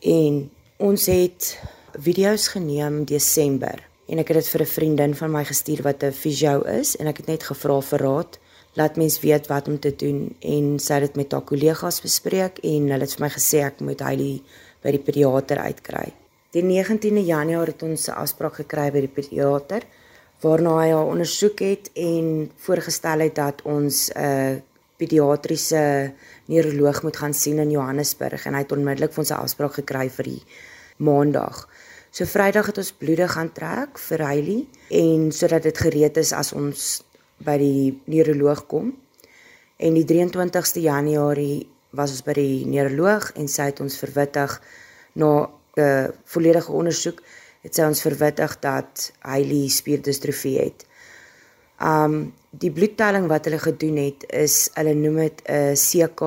En 0.01 0.51
ons 0.77 1.07
het 1.07 1.59
video's 1.99 2.49
geneem 2.49 3.05
Desember 3.05 3.89
en 4.07 4.19
ek 4.19 4.29
het 4.29 4.37
dit 4.37 4.49
vir 4.49 4.61
'n 4.61 4.67
vriendin 4.77 5.15
van 5.15 5.31
my 5.31 5.45
gestuur 5.45 5.83
wat 5.83 6.03
'n 6.03 6.13
fisio 6.13 6.61
is 6.61 6.97
en 6.97 7.07
ek 7.07 7.17
het 7.17 7.27
net 7.27 7.43
gevra 7.43 7.81
vir 7.81 7.99
raad 7.99 8.39
laat 8.75 8.97
mens 8.97 9.21
weet 9.21 9.47
wat 9.47 9.69
om 9.69 9.79
te 9.79 9.95
doen 9.97 10.37
en 10.41 10.79
sy 10.83 10.99
het 10.99 11.07
dit 11.07 11.17
met 11.17 11.33
haar 11.33 11.47
kollegas 11.47 12.01
bespreek 12.03 12.59
en 12.63 12.91
hulle 12.91 13.07
het 13.07 13.17
vir 13.17 13.25
my 13.27 13.31
gesê 13.37 13.63
ek 13.67 13.81
moet 13.81 14.03
hy 14.03 14.17
by 14.85 14.93
die 14.93 15.03
pediater 15.07 15.59
uitkry. 15.59 16.13
Die 16.55 16.63
19de 16.63 17.25
Januarie 17.25 17.73
het 17.73 17.83
ons 17.83 18.09
'n 18.09 18.19
afspraak 18.19 18.55
gekry 18.55 18.91
by 18.91 19.01
die 19.01 19.15
pediater 19.15 19.83
waarna 20.43 20.79
hy 20.83 20.91
haar 20.91 21.07
ondersoek 21.07 21.59
het 21.61 21.91
en 21.95 22.51
voorgestel 22.57 23.21
het 23.21 23.35
dat 23.35 23.63
ons 23.63 24.11
'n 24.11 24.19
uh, 24.19 24.57
pediatriese 24.97 26.13
neuroloog 26.47 27.03
moet 27.03 27.17
gaan 27.17 27.35
sien 27.35 27.59
in 27.59 27.71
Johannesburg 27.71 28.47
en 28.47 28.55
hy 28.55 28.63
het 28.63 28.73
onmiddellik 28.73 29.13
vir 29.13 29.23
ons 29.25 29.31
'n 29.31 29.43
afspraak 29.43 29.75
gekry 29.75 30.09
vir 30.11 30.25
die 30.25 30.43
maandag. 30.97 31.69
So 32.11 32.25
Vrydag 32.25 32.67
het 32.67 32.79
ons 32.79 32.93
bloede 32.93 33.29
gaan 33.29 33.53
trek 33.53 33.99
vir 33.99 34.23
Hailey 34.23 34.67
en 34.91 35.33
sodat 35.33 35.63
dit 35.63 35.79
gereed 35.79 36.17
is 36.17 36.33
as 36.33 36.53
ons 36.53 37.03
by 37.45 37.59
die 37.59 38.01
neuroloog 38.05 38.67
kom. 38.67 38.95
En 39.77 39.95
die 39.95 40.07
23ste 40.07 40.81
Januarie 40.81 41.67
was 41.95 42.11
ons 42.11 42.25
by 42.27 42.35
die 42.39 42.67
neuroloog 42.67 43.33
en 43.39 43.49
sy 43.49 43.71
het 43.71 43.81
ons 43.81 43.99
verwittig 43.99 44.61
na 45.15 45.51
'n 45.77 45.83
uh, 45.83 46.09
volledige 46.25 46.73
ondersoek 46.73 47.23
het 47.65 47.75
sy 47.75 47.83
ons 47.89 48.03
verwittig 48.05 48.59
dat 48.61 49.09
Hailey 49.25 49.69
spierdistrofie 49.73 50.59
het. 50.61 50.85
Um 51.81 52.35
die 52.51 52.71
bloedtelling 52.71 53.27
wat 53.27 53.49
hulle 53.49 53.59
gedoen 53.59 53.97
het 53.99 54.25
is 54.31 54.71
hulle 54.75 54.95
noem 54.95 55.17
dit 55.17 55.43
'n 55.49 55.53
uh, 55.53 55.75
CK 55.75 56.21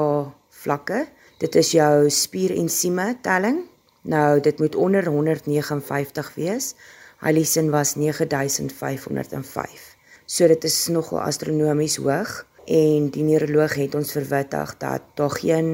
vlakke. 0.49 1.07
Dit 1.37 1.55
is 1.55 1.71
jou 1.71 2.09
spierensieme 2.09 3.17
telling. 3.21 3.63
Nou 4.01 4.41
dit 4.41 4.59
moet 4.59 4.75
onder 4.75 5.07
159 5.07 6.35
wees. 6.35 6.75
Alison 7.19 7.69
was 7.69 7.95
9505. 7.95 9.86
So 10.27 10.47
dit 10.51 10.63
is 10.67 10.75
nogal 10.91 11.21
astronomies 11.23 11.95
hoog 12.03 12.41
en 12.67 13.05
die 13.15 13.23
neuroloog 13.23 13.77
het 13.79 13.93
ons 13.95 14.11
verwittig 14.11 14.73
dat 14.81 15.05
daar 15.15 15.31
geen 15.31 15.69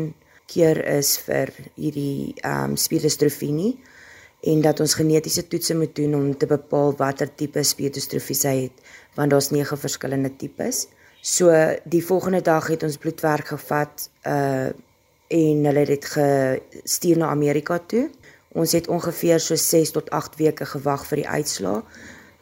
keer 0.45 0.77
is 0.93 1.15
vir 1.25 1.49
hierdie 1.73 2.35
ehm 2.45 2.75
um, 2.75 2.77
spierdistrofie 2.77 3.49
nie 3.55 3.71
en 4.45 4.61
dat 4.61 4.83
ons 4.83 4.93
genetiese 4.99 5.47
toetse 5.49 5.73
moet 5.79 5.95
doen 5.97 6.13
om 6.19 6.29
te 6.37 6.45
bepaal 6.45 6.93
watter 6.99 7.31
tipe 7.33 7.63
spierdistrofie 7.65 8.37
sy 8.37 8.53
het 8.59 8.85
want 9.17 9.33
daar's 9.33 9.49
nege 9.55 9.77
verskillende 9.77 10.35
tipes. 10.37 10.85
So 11.21 11.49
die 11.89 12.05
volgende 12.05 12.43
dag 12.45 12.69
het 12.69 12.83
ons 12.85 13.01
bloedwerk 13.01 13.55
gevat 13.57 14.09
uh 14.27 14.69
en 15.33 15.63
hulle 15.65 15.81
het 15.81 15.89
dit 15.89 16.05
gestuur 16.05 17.17
na 17.17 17.31
Amerika 17.33 17.79
toe. 17.79 18.03
Ons 18.53 18.75
het 18.77 18.87
ongeveer 18.87 19.39
so 19.41 19.55
6 19.57 19.91
tot 19.95 20.11
8 20.13 20.35
weke 20.37 20.65
gewag 20.75 21.07
vir 21.09 21.23
die 21.23 21.29
uitslae 21.29 21.79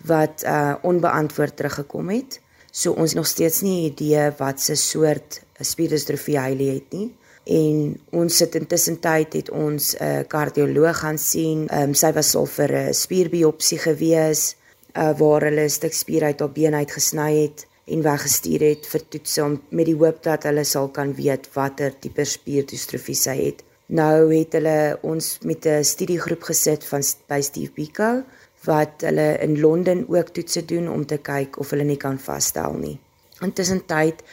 wat 0.06 0.44
uh 0.46 0.76
onbeantwoord 0.82 1.56
teruggekom 1.56 2.10
het. 2.10 2.40
So 2.72 2.92
ons 2.92 3.14
nog 3.14 3.28
steeds 3.28 3.62
nie 3.62 3.82
'n 3.82 3.92
idee 3.92 4.32
wat 4.38 4.62
se 4.62 4.76
soort 4.76 5.42
spierdistrofie 5.60 6.40
hy 6.40 6.74
het 6.74 6.92
nie. 6.92 7.16
En 7.44 8.00
ons 8.10 8.38
sit 8.38 8.56
intussen 8.56 9.00
tyd 9.00 9.34
het 9.34 9.50
ons 9.50 9.96
'n 9.96 10.04
uh, 10.04 10.20
kardioloog 10.28 10.98
gaan 11.00 11.18
sien. 11.18 11.68
Ehm 11.68 11.82
um, 11.82 11.94
sy 11.94 12.12
was 12.14 12.36
al 12.36 12.46
vir 12.46 12.72
'n 12.72 12.94
spierbiopsie 12.94 13.78
gewees 13.78 14.56
uh, 14.96 15.18
waar 15.18 15.42
hulle 15.42 15.64
'n 15.64 15.70
stuk 15.70 15.94
spier 15.94 16.24
uit 16.24 16.40
haar 16.40 16.52
been 16.52 16.74
uitgesny 16.74 17.42
het 17.42 17.68
en 17.86 18.02
weggestuur 18.02 18.60
het 18.60 18.88
vir 18.88 19.08
toetse 19.10 19.44
om 19.44 19.62
met 19.70 19.86
die 19.86 19.96
hoop 19.96 20.24
dat 20.24 20.44
hulle 20.44 20.64
sal 20.64 20.90
kan 20.90 21.16
weet 21.16 21.50
watter 21.54 22.00
tipe 22.00 22.26
spierdistrofie 22.26 23.16
sy 23.16 23.36
het. 23.46 23.64
Nou 23.86 24.32
het 24.32 24.54
hulle 24.54 25.00
ons 25.02 25.38
met 25.44 25.66
'n 25.66 25.84
studiegroep 25.84 26.44
gesit 26.44 26.86
van 26.86 27.02
by 27.28 27.42
Steve 27.42 27.72
Biko 27.74 28.24
wat 28.66 29.02
hulle 29.06 29.38
in 29.42 29.60
Londen 29.60 30.06
ook 30.10 30.30
toetse 30.36 30.66
doen 30.66 30.90
om 30.90 31.06
te 31.06 31.18
kyk 31.18 31.60
of 31.60 31.70
hulle 31.70 31.84
nie 31.84 31.98
kan 31.98 32.20
vasstel 32.20 32.74
nie. 32.74 33.00
Intussen 33.42 33.86
tyd 33.86 34.24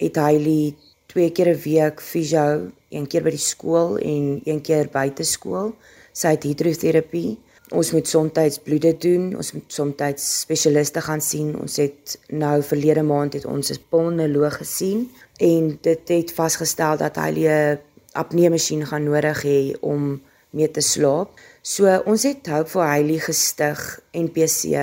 het 0.00 0.16
Hailey 0.16 0.74
twee 1.06 1.30
keer 1.30 1.48
'n 1.54 1.60
week 1.64 2.00
fisio, 2.00 2.70
een 2.88 3.06
keer 3.06 3.22
by 3.22 3.30
die 3.30 3.46
skool 3.52 3.98
en 3.98 4.40
een 4.44 4.60
keer 4.60 4.88
buite 4.92 5.24
skool. 5.24 5.74
Sy 6.12 6.28
het 6.28 6.42
hidroterapie 6.42 7.38
Ons 7.74 7.90
moet 7.90 8.06
soms 8.06 8.60
bloede 8.62 8.92
doen, 9.02 9.32
ons 9.34 9.48
moet 9.52 9.72
soms 9.74 10.22
spesialiste 10.22 11.00
gaan 11.02 11.20
sien. 11.20 11.48
Ons 11.58 11.80
het 11.82 12.14
nou 12.30 12.62
verlede 12.62 13.02
maand 13.02 13.34
het 13.34 13.44
ons 13.44 13.70
'n 13.70 13.82
pulmonoloog 13.90 14.56
gesien 14.56 15.10
en 15.38 15.78
dit 15.82 16.08
het 16.08 16.32
vasgestel 16.32 16.96
dat 16.96 17.16
hy 17.16 17.48
'n 17.48 17.78
apnee 18.12 18.50
masjien 18.50 18.86
gaan 18.86 19.04
nodig 19.04 19.42
hê 19.42 19.74
om 19.80 20.20
mee 20.56 20.70
te 20.72 20.82
slaap. 20.84 21.34
So 21.62 21.90
ons 22.08 22.24
het 22.26 22.48
Hope 22.50 22.70
for 22.72 22.86
Hailey 22.86 23.20
gestig 23.22 23.82
NPC 24.16 24.80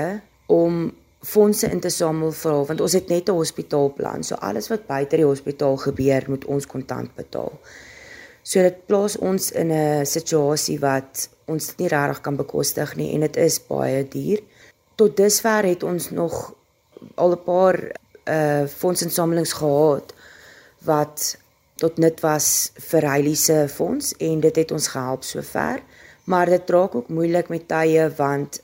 om 0.52 0.92
fondse 1.24 1.70
in 1.72 1.80
te 1.80 1.90
samel 1.90 2.34
vir 2.36 2.52
haar 2.52 2.68
want 2.70 2.82
ons 2.84 2.96
het 2.98 3.10
net 3.10 3.30
'n 3.30 3.40
hospitaalplan. 3.40 4.24
So 4.24 4.36
alles 4.36 4.70
wat 4.70 4.88
buite 4.88 5.16
die 5.16 5.26
hospitaal 5.26 5.78
gebeur, 5.78 6.24
moet 6.28 6.46
ons 6.46 6.68
kontant 6.68 7.16
betaal. 7.16 7.52
So 8.44 8.62
dit 8.62 8.86
plaas 8.86 9.18
ons 9.18 9.52
in 9.52 9.72
'n 9.72 10.06
situasie 10.06 10.80
wat 10.80 11.30
ons 11.46 11.76
nie 11.78 11.88
regtig 11.88 12.22
kan 12.22 12.36
bekostig 12.36 12.96
nie 12.96 13.14
en 13.14 13.20
dit 13.20 13.36
is 13.36 13.60
baie 13.68 14.08
duur. 14.08 14.40
Tot 14.96 15.18
dusver 15.18 15.64
het 15.64 15.84
ons 15.84 16.10
nog 16.10 16.54
al 17.16 17.32
'n 17.32 17.44
paar 17.44 17.92
uh 18.26 18.68
fondsinsamelings 18.68 19.54
gehad 19.54 20.14
wat 20.86 21.38
tot 21.76 21.98
nut 21.98 22.20
was 22.22 22.72
vir 22.90 23.06
Hailey 23.06 23.36
se 23.36 23.68
fonds 23.70 24.14
en 24.18 24.40
dit 24.40 24.56
het 24.56 24.72
ons 24.72 24.88
gehelp 24.88 25.24
sover. 25.24 25.82
Maar 26.24 26.50
dit 26.50 26.70
raak 26.70 26.96
ook 26.96 27.10
moeilik 27.10 27.50
met 27.50 27.68
tye 27.68 28.08
want 28.18 28.62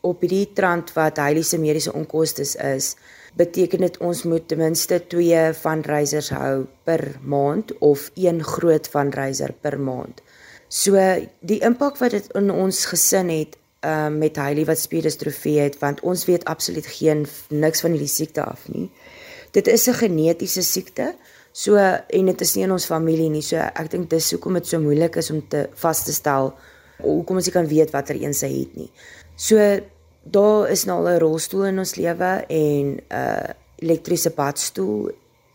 op 0.00 0.20
hierdie 0.20 0.52
trant 0.54 0.92
wat 0.96 1.18
Hailey 1.22 1.42
se 1.46 1.58
mediese 1.58 1.92
onkoste 1.92 2.42
is, 2.74 2.94
beteken 3.38 3.86
dit 3.86 3.98
ons 3.98 4.22
moet 4.28 4.44
ten 4.48 4.60
minste 4.60 4.98
2 5.08 5.52
fundraisers 5.56 6.30
hou 6.34 6.66
per 6.84 7.16
maand 7.22 7.72
of 7.78 8.10
een 8.14 8.42
groot 8.44 8.88
fundraiser 8.88 9.54
per 9.60 9.78
maand. 9.80 10.20
So 10.68 11.00
die 11.40 11.60
impak 11.64 11.98
wat 12.00 12.16
dit 12.16 12.28
in 12.38 12.50
ons 12.50 12.84
gesin 12.90 13.30
het 13.32 13.56
um, 13.84 14.18
met 14.18 14.36
Hailey 14.36 14.66
wat 14.68 14.80
spierdistrofie 14.80 15.58
het 15.60 15.78
want 15.80 16.00
ons 16.00 16.26
weet 16.28 16.44
absoluut 16.44 16.86
geen 16.86 17.26
niks 17.48 17.84
van 17.84 17.96
hierdie 17.96 18.10
siekte 18.10 18.44
af 18.44 18.68
nie. 18.72 18.90
Dit 19.52 19.68
is 19.68 19.88
'n 19.88 20.00
genetiese 20.00 20.62
siekte. 20.62 21.14
So 21.52 21.76
en 21.76 22.26
dit 22.26 22.40
is 22.40 22.54
nie 22.56 22.64
in 22.64 22.72
ons 22.72 22.86
familie 22.88 23.30
nie. 23.30 23.42
So 23.44 23.56
ek 23.60 23.90
dink 23.92 24.10
dis 24.10 24.30
hoekom 24.32 24.54
dit 24.54 24.66
so 24.66 24.80
moeilik 24.80 25.16
is 25.20 25.30
om 25.30 25.42
te 25.48 25.66
vas 25.82 26.04
te 26.04 26.12
stel 26.12 26.54
hoekom 27.02 27.40
ons 27.40 27.48
nie 27.48 27.54
kan 27.54 27.68
weet 27.68 27.92
watter 27.92 28.16
een 28.16 28.34
sy 28.34 28.48
het 28.52 28.76
nie. 28.78 28.88
So 29.36 29.58
daar 30.22 30.70
is 30.70 30.86
nou 30.86 31.00
al 31.00 31.08
'n 31.14 31.20
rolstoel 31.20 31.64
in 31.64 31.78
ons 31.78 31.94
lewe 31.96 32.44
en 32.48 32.86
'n 32.96 33.00
uh, 33.10 33.50
elektriese 33.82 34.30
badstoel 34.30 35.10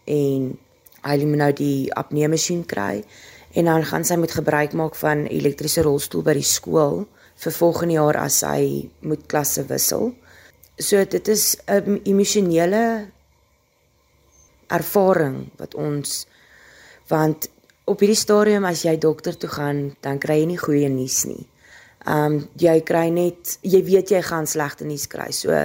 en 0.05 0.57
hy 1.01 1.17
moet 1.25 1.38
nou 1.38 1.53
die 1.53 1.93
apnee 1.93 2.27
masjien 2.27 2.65
kry 2.65 3.03
en 3.53 3.65
dan 3.65 3.86
gaan 3.86 4.03
sy 4.03 4.15
moet 4.15 4.31
gebruik 4.31 4.73
maak 4.73 4.95
van 4.95 5.25
elektriese 5.25 5.81
rolstoel 5.81 6.21
by 6.21 6.33
die 6.33 6.43
skool 6.43 7.07
vir 7.36 7.53
volgende 7.53 7.93
jaar 7.93 8.17
as 8.17 8.39
sy 8.43 8.89
moet 9.01 9.27
klasse 9.27 9.63
wissel. 9.69 10.13
So 10.77 11.05
dit 11.05 11.27
is 11.27 11.57
'n 11.67 12.01
emosionele 12.03 13.07
ervaring 14.69 15.47
wat 15.58 15.75
ons 15.75 16.25
want 17.08 17.47
op 17.88 18.01
hierdie 18.03 18.19
stadium 18.19 18.65
as 18.67 18.84
jy 18.84 18.97
dokter 18.99 19.38
toe 19.39 19.49
gaan, 19.49 19.77
dan 20.03 20.19
kry 20.19 20.41
jy 20.41 20.47
nie 20.49 20.60
goeie 20.60 20.89
nuus 20.91 21.21
nie. 21.30 21.45
Um 22.08 22.41
jy 22.60 22.82
kry 22.88 23.08
net 23.12 23.58
jy 23.63 23.82
weet 23.84 24.12
jy 24.12 24.21
gaan 24.27 24.47
slegte 24.47 24.88
nuus 24.88 25.08
kry. 25.08 25.32
So 25.32 25.56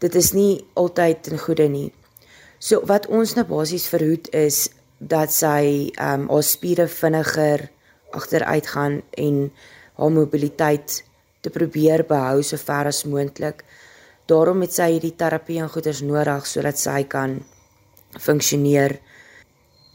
dit 0.00 0.14
is 0.16 0.32
nie 0.32 0.64
altyd 0.74 1.32
'n 1.32 1.38
goeie 1.38 1.68
nie. 1.68 1.92
So 2.58 2.80
wat 2.86 3.06
ons 3.06 3.34
nou 3.34 3.44
basies 3.44 3.86
verhoed 3.88 4.28
is 4.32 4.70
dat 4.98 5.32
sy 5.32 5.92
ehm 5.98 6.22
um, 6.22 6.28
haar 6.30 6.42
spiere 6.42 6.88
vinniger 6.88 7.68
agteruit 8.12 8.66
gaan 8.66 9.02
en 9.18 9.50
haar 9.96 10.10
mobiliteit 10.10 11.04
te 11.40 11.50
probeer 11.50 12.04
behou 12.06 12.42
so 12.42 12.56
ver 12.56 12.86
as 12.86 13.04
moontlik. 13.04 13.64
Daarom 14.26 14.60
het 14.62 14.72
sy 14.72 14.92
hierdie 14.92 15.16
terapie 15.16 15.58
en 15.60 15.68
goeders 15.68 16.00
nodig 16.00 16.46
sodat 16.46 16.78
sy 16.78 17.02
kan 17.04 17.40
funksioneer. 18.18 19.00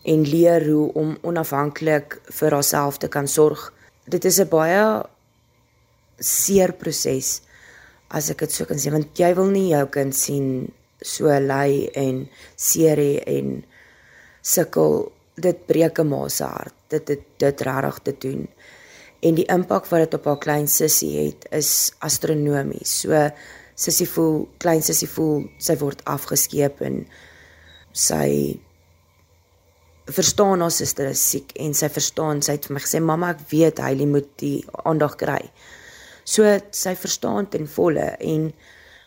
en 0.08 0.21
leer 0.23 0.63
hoe 0.63 0.93
om 0.93 1.17
onafhanklik 1.21 2.21
vir 2.32 2.53
haarself 2.56 2.97
te 2.97 3.10
kan 3.12 3.27
sorg. 3.27 3.73
Dit 4.08 4.25
is 4.25 4.39
'n 4.39 4.47
baie 4.47 5.03
seer 6.19 6.73
proses 6.73 7.41
as 8.10 8.30
ek 8.30 8.45
dit 8.45 8.51
so 8.51 8.65
kan 8.65 8.80
sê 8.80 8.91
want 8.93 9.19
jy 9.19 9.34
wil 9.36 9.51
nie 9.51 9.69
jou 9.73 9.86
kind 9.91 10.15
sien 10.15 10.71
so 11.03 11.30
ly 11.30 11.89
en 11.99 12.23
seer 12.56 12.97
hê 12.97 13.13
en 13.38 13.63
sukkel 14.41 15.12
dit 15.36 15.60
breek 15.67 15.99
'n 15.99 16.10
ma 16.10 16.27
se 16.30 16.43
hart 16.43 16.75
dit 16.89 17.06
dit 17.06 17.23
dit 17.38 17.62
regtig 17.62 17.99
te 18.03 18.13
doen 18.27 18.47
en 19.21 19.36
die 19.36 19.47
impak 19.49 19.86
wat 19.91 19.99
dit 19.99 20.13
op 20.13 20.25
haar 20.25 20.39
klein 20.39 20.67
sussie 20.67 21.13
het 21.25 21.47
is 21.51 21.91
astronomies 21.99 23.01
so 23.01 23.30
sussie 23.75 24.08
voel 24.08 24.47
klein 24.58 24.82
sussie 24.82 25.10
voel 25.10 25.45
sy 25.60 25.75
word 25.77 26.01
afgeskeep 26.06 26.82
en 26.82 27.06
sy 27.97 28.60
verstaan 30.07 30.63
haar 30.63 30.71
suster 30.71 31.10
is 31.12 31.23
siek 31.33 31.51
en 31.60 31.73
sy 31.75 31.89
verstaan 31.91 32.39
sy 32.45 32.55
het 32.55 32.69
vir 32.69 32.77
my 32.77 32.83
gesê 32.86 33.01
mamma 33.03 33.33
ek 33.33 33.43
weet 33.51 33.81
hy 33.83 34.07
moet 34.07 34.29
die 34.39 34.57
aandag 34.86 35.17
kry 35.19 35.41
So 36.27 36.43
sy 36.75 36.91
verstaan 36.99 37.47
ten 37.47 37.69
volle 37.71 38.10
en 38.19 38.49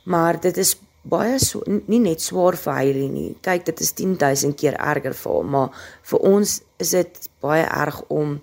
maar 0.08 0.38
dit 0.40 0.56
is 0.56 0.72
baie 1.04 1.36
so, 1.40 1.60
nie 1.68 2.00
net 2.00 2.22
swaar 2.24 2.56
vir 2.60 2.78
hy 2.78 3.08
nie. 3.12 3.26
Kyk, 3.44 3.66
dit 3.68 3.82
is 3.84 3.92
10000 3.96 4.56
keer 4.56 4.78
erger 4.80 5.16
vir 5.16 5.34
hom, 5.34 5.50
maar 5.52 5.82
vir 6.10 6.24
ons 6.30 6.54
is 6.80 6.94
dit 6.96 7.20
baie 7.44 7.66
erg 7.66 8.00
om 8.08 8.38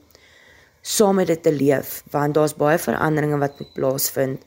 saam 0.81 1.17
met 1.19 1.27
dit 1.27 1.41
te 1.43 1.51
leef 1.51 2.03
want 2.13 2.37
daar's 2.37 2.53
baie 2.55 2.77
veranderinge 2.79 3.41
wat 3.41 3.57
moet 3.59 3.73
plaasvind 3.75 4.45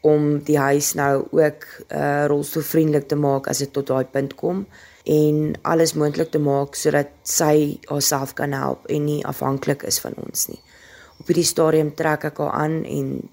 om 0.00 0.38
die 0.44 0.58
huis 0.58 0.94
nou 0.96 1.26
ook 1.36 1.66
uh 1.88 2.24
rolstoelvriendelik 2.30 3.08
te 3.08 3.18
maak 3.20 3.48
as 3.52 3.60
dit 3.60 3.72
tot 3.72 3.86
daai 3.86 4.04
punt 4.04 4.34
kom 4.34 4.64
en 5.04 5.58
alles 5.62 5.92
moontlik 5.94 6.30
te 6.32 6.40
maak 6.40 6.76
sodat 6.76 7.12
sy 7.24 7.78
haarself 7.88 8.34
kan 8.34 8.52
help 8.56 8.86
en 8.88 9.04
nie 9.04 9.20
afhanklik 9.24 9.84
is 9.88 10.00
van 10.00 10.16
ons 10.24 10.48
nie. 10.48 10.60
Op 11.20 11.28
hierdie 11.28 11.44
stadium 11.44 11.92
trek 11.96 12.24
ek 12.30 12.40
haar 12.40 12.54
aan 12.62 12.80
en 12.84 13.28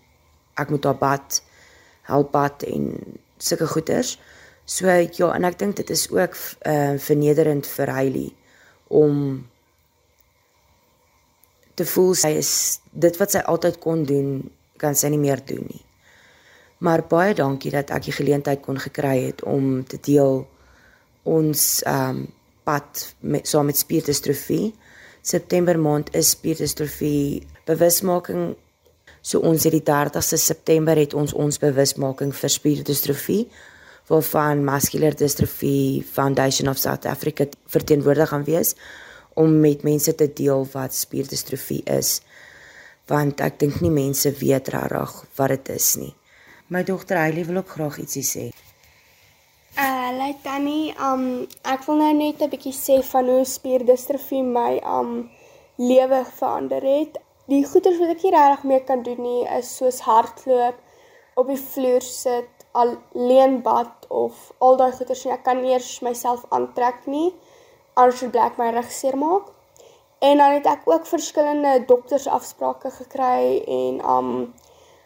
ek 0.59 0.73
moet 0.73 0.89
haar 0.89 0.99
bad 0.99 1.39
help 2.07 2.31
bad 2.31 2.63
en 2.67 2.91
sulke 3.37 3.67
goeders. 3.67 4.17
So 4.65 4.91
ja, 4.91 5.31
en 5.31 5.47
ek 5.47 5.59
dink 5.59 5.79
dit 5.79 5.89
is 5.95 6.09
ook 6.11 6.35
uh 6.67 6.97
vernederend 6.99 7.67
vir 7.77 7.95
Hailey 7.95 8.29
om 8.87 9.47
te 11.77 11.85
voel 11.85 12.15
sy 12.17 12.31
is 12.39 12.51
dit 12.91 13.19
wat 13.21 13.35
sy 13.35 13.43
altyd 13.45 13.79
kon 13.79 14.03
doen, 14.07 14.39
kan 14.81 14.95
sy 14.97 15.11
nie 15.13 15.21
meer 15.21 15.43
doen 15.45 15.63
nie. 15.67 15.86
Maar 16.77 17.03
baie 17.09 17.33
dankie 17.33 17.71
dat 17.73 17.89
ek 17.95 18.09
die 18.09 18.15
geleentheid 18.15 18.61
kon 18.61 18.77
gekry 18.79 19.29
het 19.29 19.43
om 19.43 19.81
te 19.85 19.97
deel 20.01 20.43
ons 21.23 21.81
um 21.87 22.27
pad 22.67 23.15
met 23.19 23.47
saam 23.47 23.65
met 23.65 23.77
spierdistrofie. 23.79 24.73
September 25.21 25.79
maand 25.79 26.11
is 26.15 26.35
spierdistrofie 26.35 27.47
bewusmaking 27.65 28.55
So 29.27 29.41
ons 29.43 29.65
het 29.67 29.73
die 29.75 29.83
30ste 29.83 30.37
September 30.39 30.95
het 30.95 31.15
ons 31.17 31.33
ons 31.35 31.59
bewusmaking 31.59 32.31
vir 32.35 32.51
spierdistrofie 32.53 33.41
waarvan 34.07 34.61
Muscular 34.63 35.15
Dystrophy 35.19 36.03
Foundation 36.07 36.69
of 36.71 36.79
South 36.79 37.05
Africa 37.05 37.49
verteenwoordig 37.67 38.29
gaan 38.29 38.45
wees 38.47 38.75
om 39.35 39.59
met 39.59 39.83
mense 39.83 40.15
te 40.15 40.29
deel 40.33 40.63
wat 40.71 40.95
spierdistrofie 40.95 41.81
is 41.91 42.21
want 43.11 43.43
ek 43.43 43.59
dink 43.59 43.81
nie 43.83 43.91
mense 43.91 44.31
weet 44.39 44.71
regtig 44.71 45.19
wat 45.39 45.53
dit 45.55 45.75
is 45.75 45.89
nie. 45.99 46.13
My 46.67 46.83
dogter 46.83 47.17
Hailey 47.17 47.45
wil 47.45 47.61
ook 47.61 47.69
graag 47.69 47.97
ietsie 48.03 48.23
sê. 48.23 48.45
Uh, 49.77 50.09
like 50.17 50.41
Tannie, 50.43 50.93
um 51.09 51.45
ek 51.63 51.85
wil 51.87 52.01
nou 52.01 52.13
net 52.17 52.41
'n 52.41 52.49
bietjie 52.49 52.73
sê 52.73 52.97
van 53.11 53.29
hoe 53.29 53.45
spierdistrofie 53.45 54.43
my 54.43 54.81
um 54.97 55.29
lewe 55.77 56.21
verander 56.39 56.83
het 56.83 57.19
die 57.47 57.63
goeders 57.63 57.99
wat 58.01 58.15
ek 58.15 58.23
nie 58.23 58.35
regtig 58.35 58.63
meer 58.63 58.83
kan 58.83 59.03
doen 59.03 59.21
nie 59.21 59.43
is 59.57 59.69
soos 59.77 59.99
hardloop, 60.03 60.75
op 61.35 61.47
die 61.47 61.61
vloer 61.71 62.01
sit, 62.01 62.49
alleen 62.71 63.61
bad 63.61 64.07
of 64.09 64.51
al 64.59 64.75
daai 64.77 64.91
goeders 64.91 65.23
nie. 65.25 65.33
Ek 65.33 65.43
kan 65.43 65.61
nie 65.61 65.71
eers 65.71 66.01
myself 66.01 66.43
aantrek 66.49 67.05
nie 67.05 67.31
anders 67.97 68.21
sou 68.21 68.29
blik 68.33 68.57
my 68.61 68.69
rug 68.75 68.89
seer 68.93 69.17
maak. 69.17 69.49
En 70.19 70.37
dan 70.41 70.55
het 70.57 70.65
ek 70.69 70.87
ook 70.89 71.05
verskillende 71.05 71.83
doktersafsprake 71.89 72.91
gekry 72.91 73.61
en 73.79 73.99
um 74.15 74.31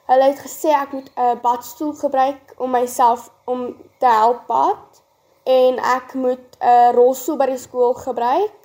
hulle 0.05 0.23
het 0.23 0.39
gesê 0.39 0.73
ek 0.75 0.91
moet 0.91 1.09
'n 1.15 1.39
badstoel 1.41 1.93
gebruik 1.93 2.53
om 2.57 2.71
myself 2.71 3.29
om 3.45 3.77
te 3.99 4.05
help 4.05 4.47
bad 4.47 5.03
en 5.43 5.77
ek 5.77 6.13
moet 6.13 6.57
'n 6.59 6.93
rolstoel 6.95 7.37
by 7.37 7.45
die 7.45 7.57
skool 7.57 7.93
gebruik. 7.93 8.59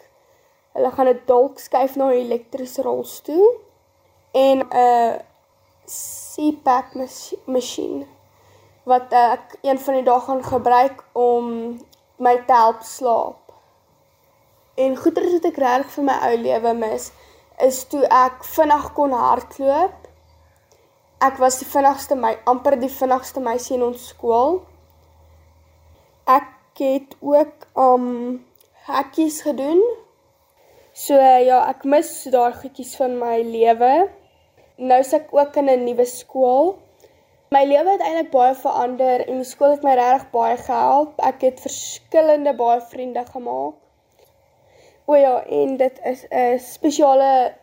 Hulle 0.72 0.90
gaan 0.90 1.06
dit 1.06 1.26
dalk 1.26 1.58
skuif 1.58 1.96
na 1.96 2.04
'n 2.08 2.20
elektriese 2.24 2.82
rolstoel 2.82 3.48
en 4.32 4.68
'n 4.68 5.20
CPAP 5.86 6.94
masjien 7.44 8.06
wat 8.82 9.12
ek 9.12 9.58
een 9.62 9.78
van 9.78 9.94
die 9.94 10.02
dae 10.02 10.20
gaan 10.20 10.44
gebruik 10.44 11.04
om 11.12 11.46
my 12.16 12.36
te 12.46 12.52
help 12.52 12.82
slaap. 12.82 13.52
En 14.74 14.96
goeders 14.96 15.32
wat 15.32 15.44
ek 15.44 15.56
regtig 15.56 15.90
vir 15.96 16.04
my 16.04 16.16
ou 16.28 16.36
lewe 16.36 16.72
mis 16.74 17.10
is 17.66 17.84
toe 17.90 18.04
ek 18.06 18.44
vinnig 18.44 18.92
kon 18.92 19.14
hardloop. 19.16 20.05
Ek 21.20 21.38
was 21.38 21.58
die 21.58 21.68
vinnigste 21.68 22.16
my 22.16 22.36
amper 22.44 22.76
die 22.76 22.92
vinnigste 22.92 23.40
meisie 23.40 23.76
in 23.76 23.86
ons 23.86 24.08
skool. 24.08 24.60
Ek 26.26 26.52
het 26.78 27.16
ook 27.20 27.66
um 27.74 28.44
hekkies 28.86 29.40
gedoen. 29.42 29.80
So 30.92 31.16
ja, 31.16 31.64
ek 31.68 31.84
mis 31.84 32.12
daai 32.32 32.52
goedjies 32.52 32.96
van 33.00 33.18
my 33.20 33.40
lewe 33.42 33.94
nou 34.76 34.98
is 35.00 35.12
ek 35.16 35.32
ook 35.32 35.56
in 35.56 35.70
'n 35.70 35.84
nuwe 35.84 36.04
skool. 36.04 36.76
My 37.50 37.64
lewe 37.64 37.90
het 37.90 38.00
eintlik 38.00 38.30
baie 38.30 38.54
verander 38.54 39.28
en 39.28 39.36
die 39.36 39.44
skool 39.44 39.70
het 39.70 39.82
my 39.82 39.94
regtig 39.94 40.30
baie 40.30 40.56
gehelp. 40.56 41.14
Ek 41.18 41.40
het 41.40 41.60
verskillende 41.60 42.54
baie 42.54 42.80
vriende 42.80 43.24
gemaak. 43.24 43.74
O 45.06 45.14
ja, 45.14 45.44
en 45.44 45.76
dit 45.76 46.00
is 46.04 46.26
'n 46.30 46.58
spesiale 46.58 47.54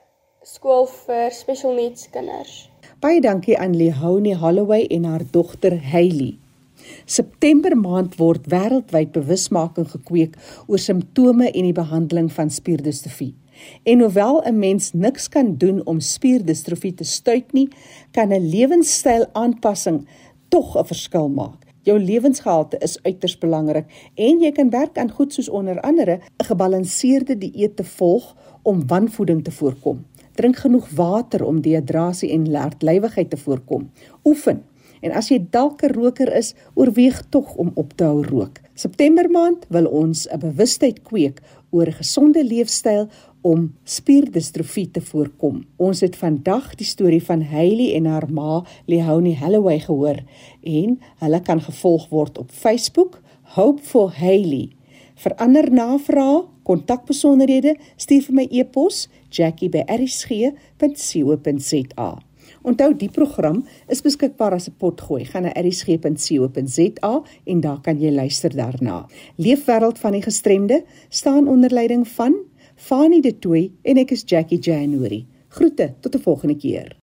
skool 0.42 0.86
vir 0.86 1.32
special 1.32 1.74
needs 1.74 2.10
kinders. 2.10 2.73
Baie 3.04 3.20
dankie 3.20 3.58
aan 3.60 3.74
Lehonie 3.76 4.38
Holloway 4.40 4.86
en 4.88 5.04
haar 5.04 5.24
dogter 5.32 5.74
Hailey. 5.92 6.38
September 7.04 7.74
maand 7.76 8.14
word 8.16 8.46
wêreldwyd 8.48 9.10
bewusmaking 9.12 9.90
gekweek 9.92 10.38
oor 10.72 10.80
simptome 10.80 11.50
en 11.50 11.68
die 11.68 11.76
behandeling 11.76 12.30
van 12.32 12.48
spierdistrofie. 12.48 13.34
En 13.84 14.06
hoewel 14.06 14.40
'n 14.48 14.60
mens 14.60 14.94
niks 14.94 15.28
kan 15.28 15.58
doen 15.58 15.82
om 15.86 16.00
spierdistrofie 16.00 16.94
te 16.94 17.04
stuit 17.04 17.52
nie, 17.52 17.68
kan 18.12 18.32
'n 18.32 18.50
lewenstyl-aanpassing 18.56 20.08
tog 20.48 20.78
'n 20.78 20.86
verskil 20.86 21.28
maak. 21.30 21.60
Jou 21.84 22.00
lewensgehalte 22.00 22.78
is 22.78 23.04
uiters 23.04 23.38
belangrik 23.38 23.86
en 24.16 24.40
jy 24.40 24.52
kan 24.52 24.70
werk 24.70 24.98
aan 24.98 25.12
goed 25.12 25.34
soos 25.34 25.50
onder 25.50 25.82
andere 25.82 26.20
'n 26.40 26.46
gebalanseerde 26.46 27.38
dieet 27.38 27.76
te 27.76 27.84
volg 27.84 28.36
om 28.62 28.88
wanvoeding 28.88 29.44
te 29.44 29.52
voorkom. 29.52 30.06
Drink 30.34 30.58
genoeg 30.58 30.90
water 30.90 31.46
om 31.46 31.62
dehydrasie 31.62 32.32
en 32.32 32.50
lertlywigheid 32.50 33.30
te 33.30 33.38
voorkom. 33.38 33.90
Oefen. 34.26 34.64
En 35.04 35.12
as 35.12 35.30
jy 35.30 35.40
dalk 35.52 35.84
'n 35.84 35.94
roker 35.94 36.36
is, 36.36 36.54
oorweeg 36.74 37.24
tog 37.30 37.56
om 37.56 37.72
op 37.76 37.94
te 37.94 38.04
hou 38.04 38.24
rook. 38.24 38.62
September 38.74 39.30
maand 39.30 39.66
wil 39.70 39.86
ons 39.86 40.28
'n 40.30 40.40
bewustheid 40.40 41.02
kweek 41.04 41.42
oor 41.70 41.88
'n 41.88 42.00
gesonde 42.02 42.44
leefstyl 42.44 43.10
om 43.42 43.76
spierdistrofie 43.84 44.92
te 44.92 45.02
voorkom. 45.02 45.66
Ons 45.76 46.00
het 46.00 46.16
vandag 46.16 46.76
die 46.76 46.88
storie 46.88 47.24
van 47.24 47.42
Hailey 47.42 47.94
en 47.96 48.06
haar 48.06 48.30
ma, 48.32 48.64
Leonie 48.86 49.38
Holloway 49.38 49.80
gehoor 49.80 50.24
en 50.64 51.00
hulle 51.20 51.42
kan 51.42 51.62
gevolg 51.62 52.10
word 52.10 52.38
op 52.38 52.52
Facebook, 52.52 53.22
Hope 53.56 53.82
for 53.82 54.12
Hailey. 54.16 54.70
Vir 55.16 55.36
ander 55.38 55.72
navrae, 55.72 56.44
kontakbesonderhede, 56.64 57.76
stuur 57.98 58.22
vir 58.28 58.36
my 58.36 58.48
e-pos 58.52 59.10
jackie@rsg.co.za. 59.30 62.18
Onthou 62.64 62.94
die 62.96 63.10
program 63.12 63.66
is 63.92 64.02
beskikbaar 64.02 64.54
as 64.54 64.70
'n 64.70 64.76
potgooi. 64.78 65.26
Gaan 65.26 65.44
na 65.44 65.52
rsg.co.za 65.52 67.24
en 67.46 67.62
daar 67.62 67.82
kan 67.82 68.00
jy 68.00 68.12
luister 68.12 68.56
daarna. 68.56 69.06
Leefwêreld 69.36 70.00
van 70.00 70.12
die 70.12 70.22
gestremde 70.22 70.84
staan 71.10 71.48
onder 71.48 71.74
leiding 71.74 72.08
van 72.08 72.36
Fanie 72.76 73.22
De 73.22 73.40
Tooy 73.40 73.72
en 73.82 73.98
ek 73.98 74.12
is 74.12 74.24
Jackie 74.26 74.60
January. 74.60 75.26
Groete 75.50 75.94
tot 76.00 76.16
'n 76.16 76.20
volgende 76.20 76.56
keer. 76.56 77.03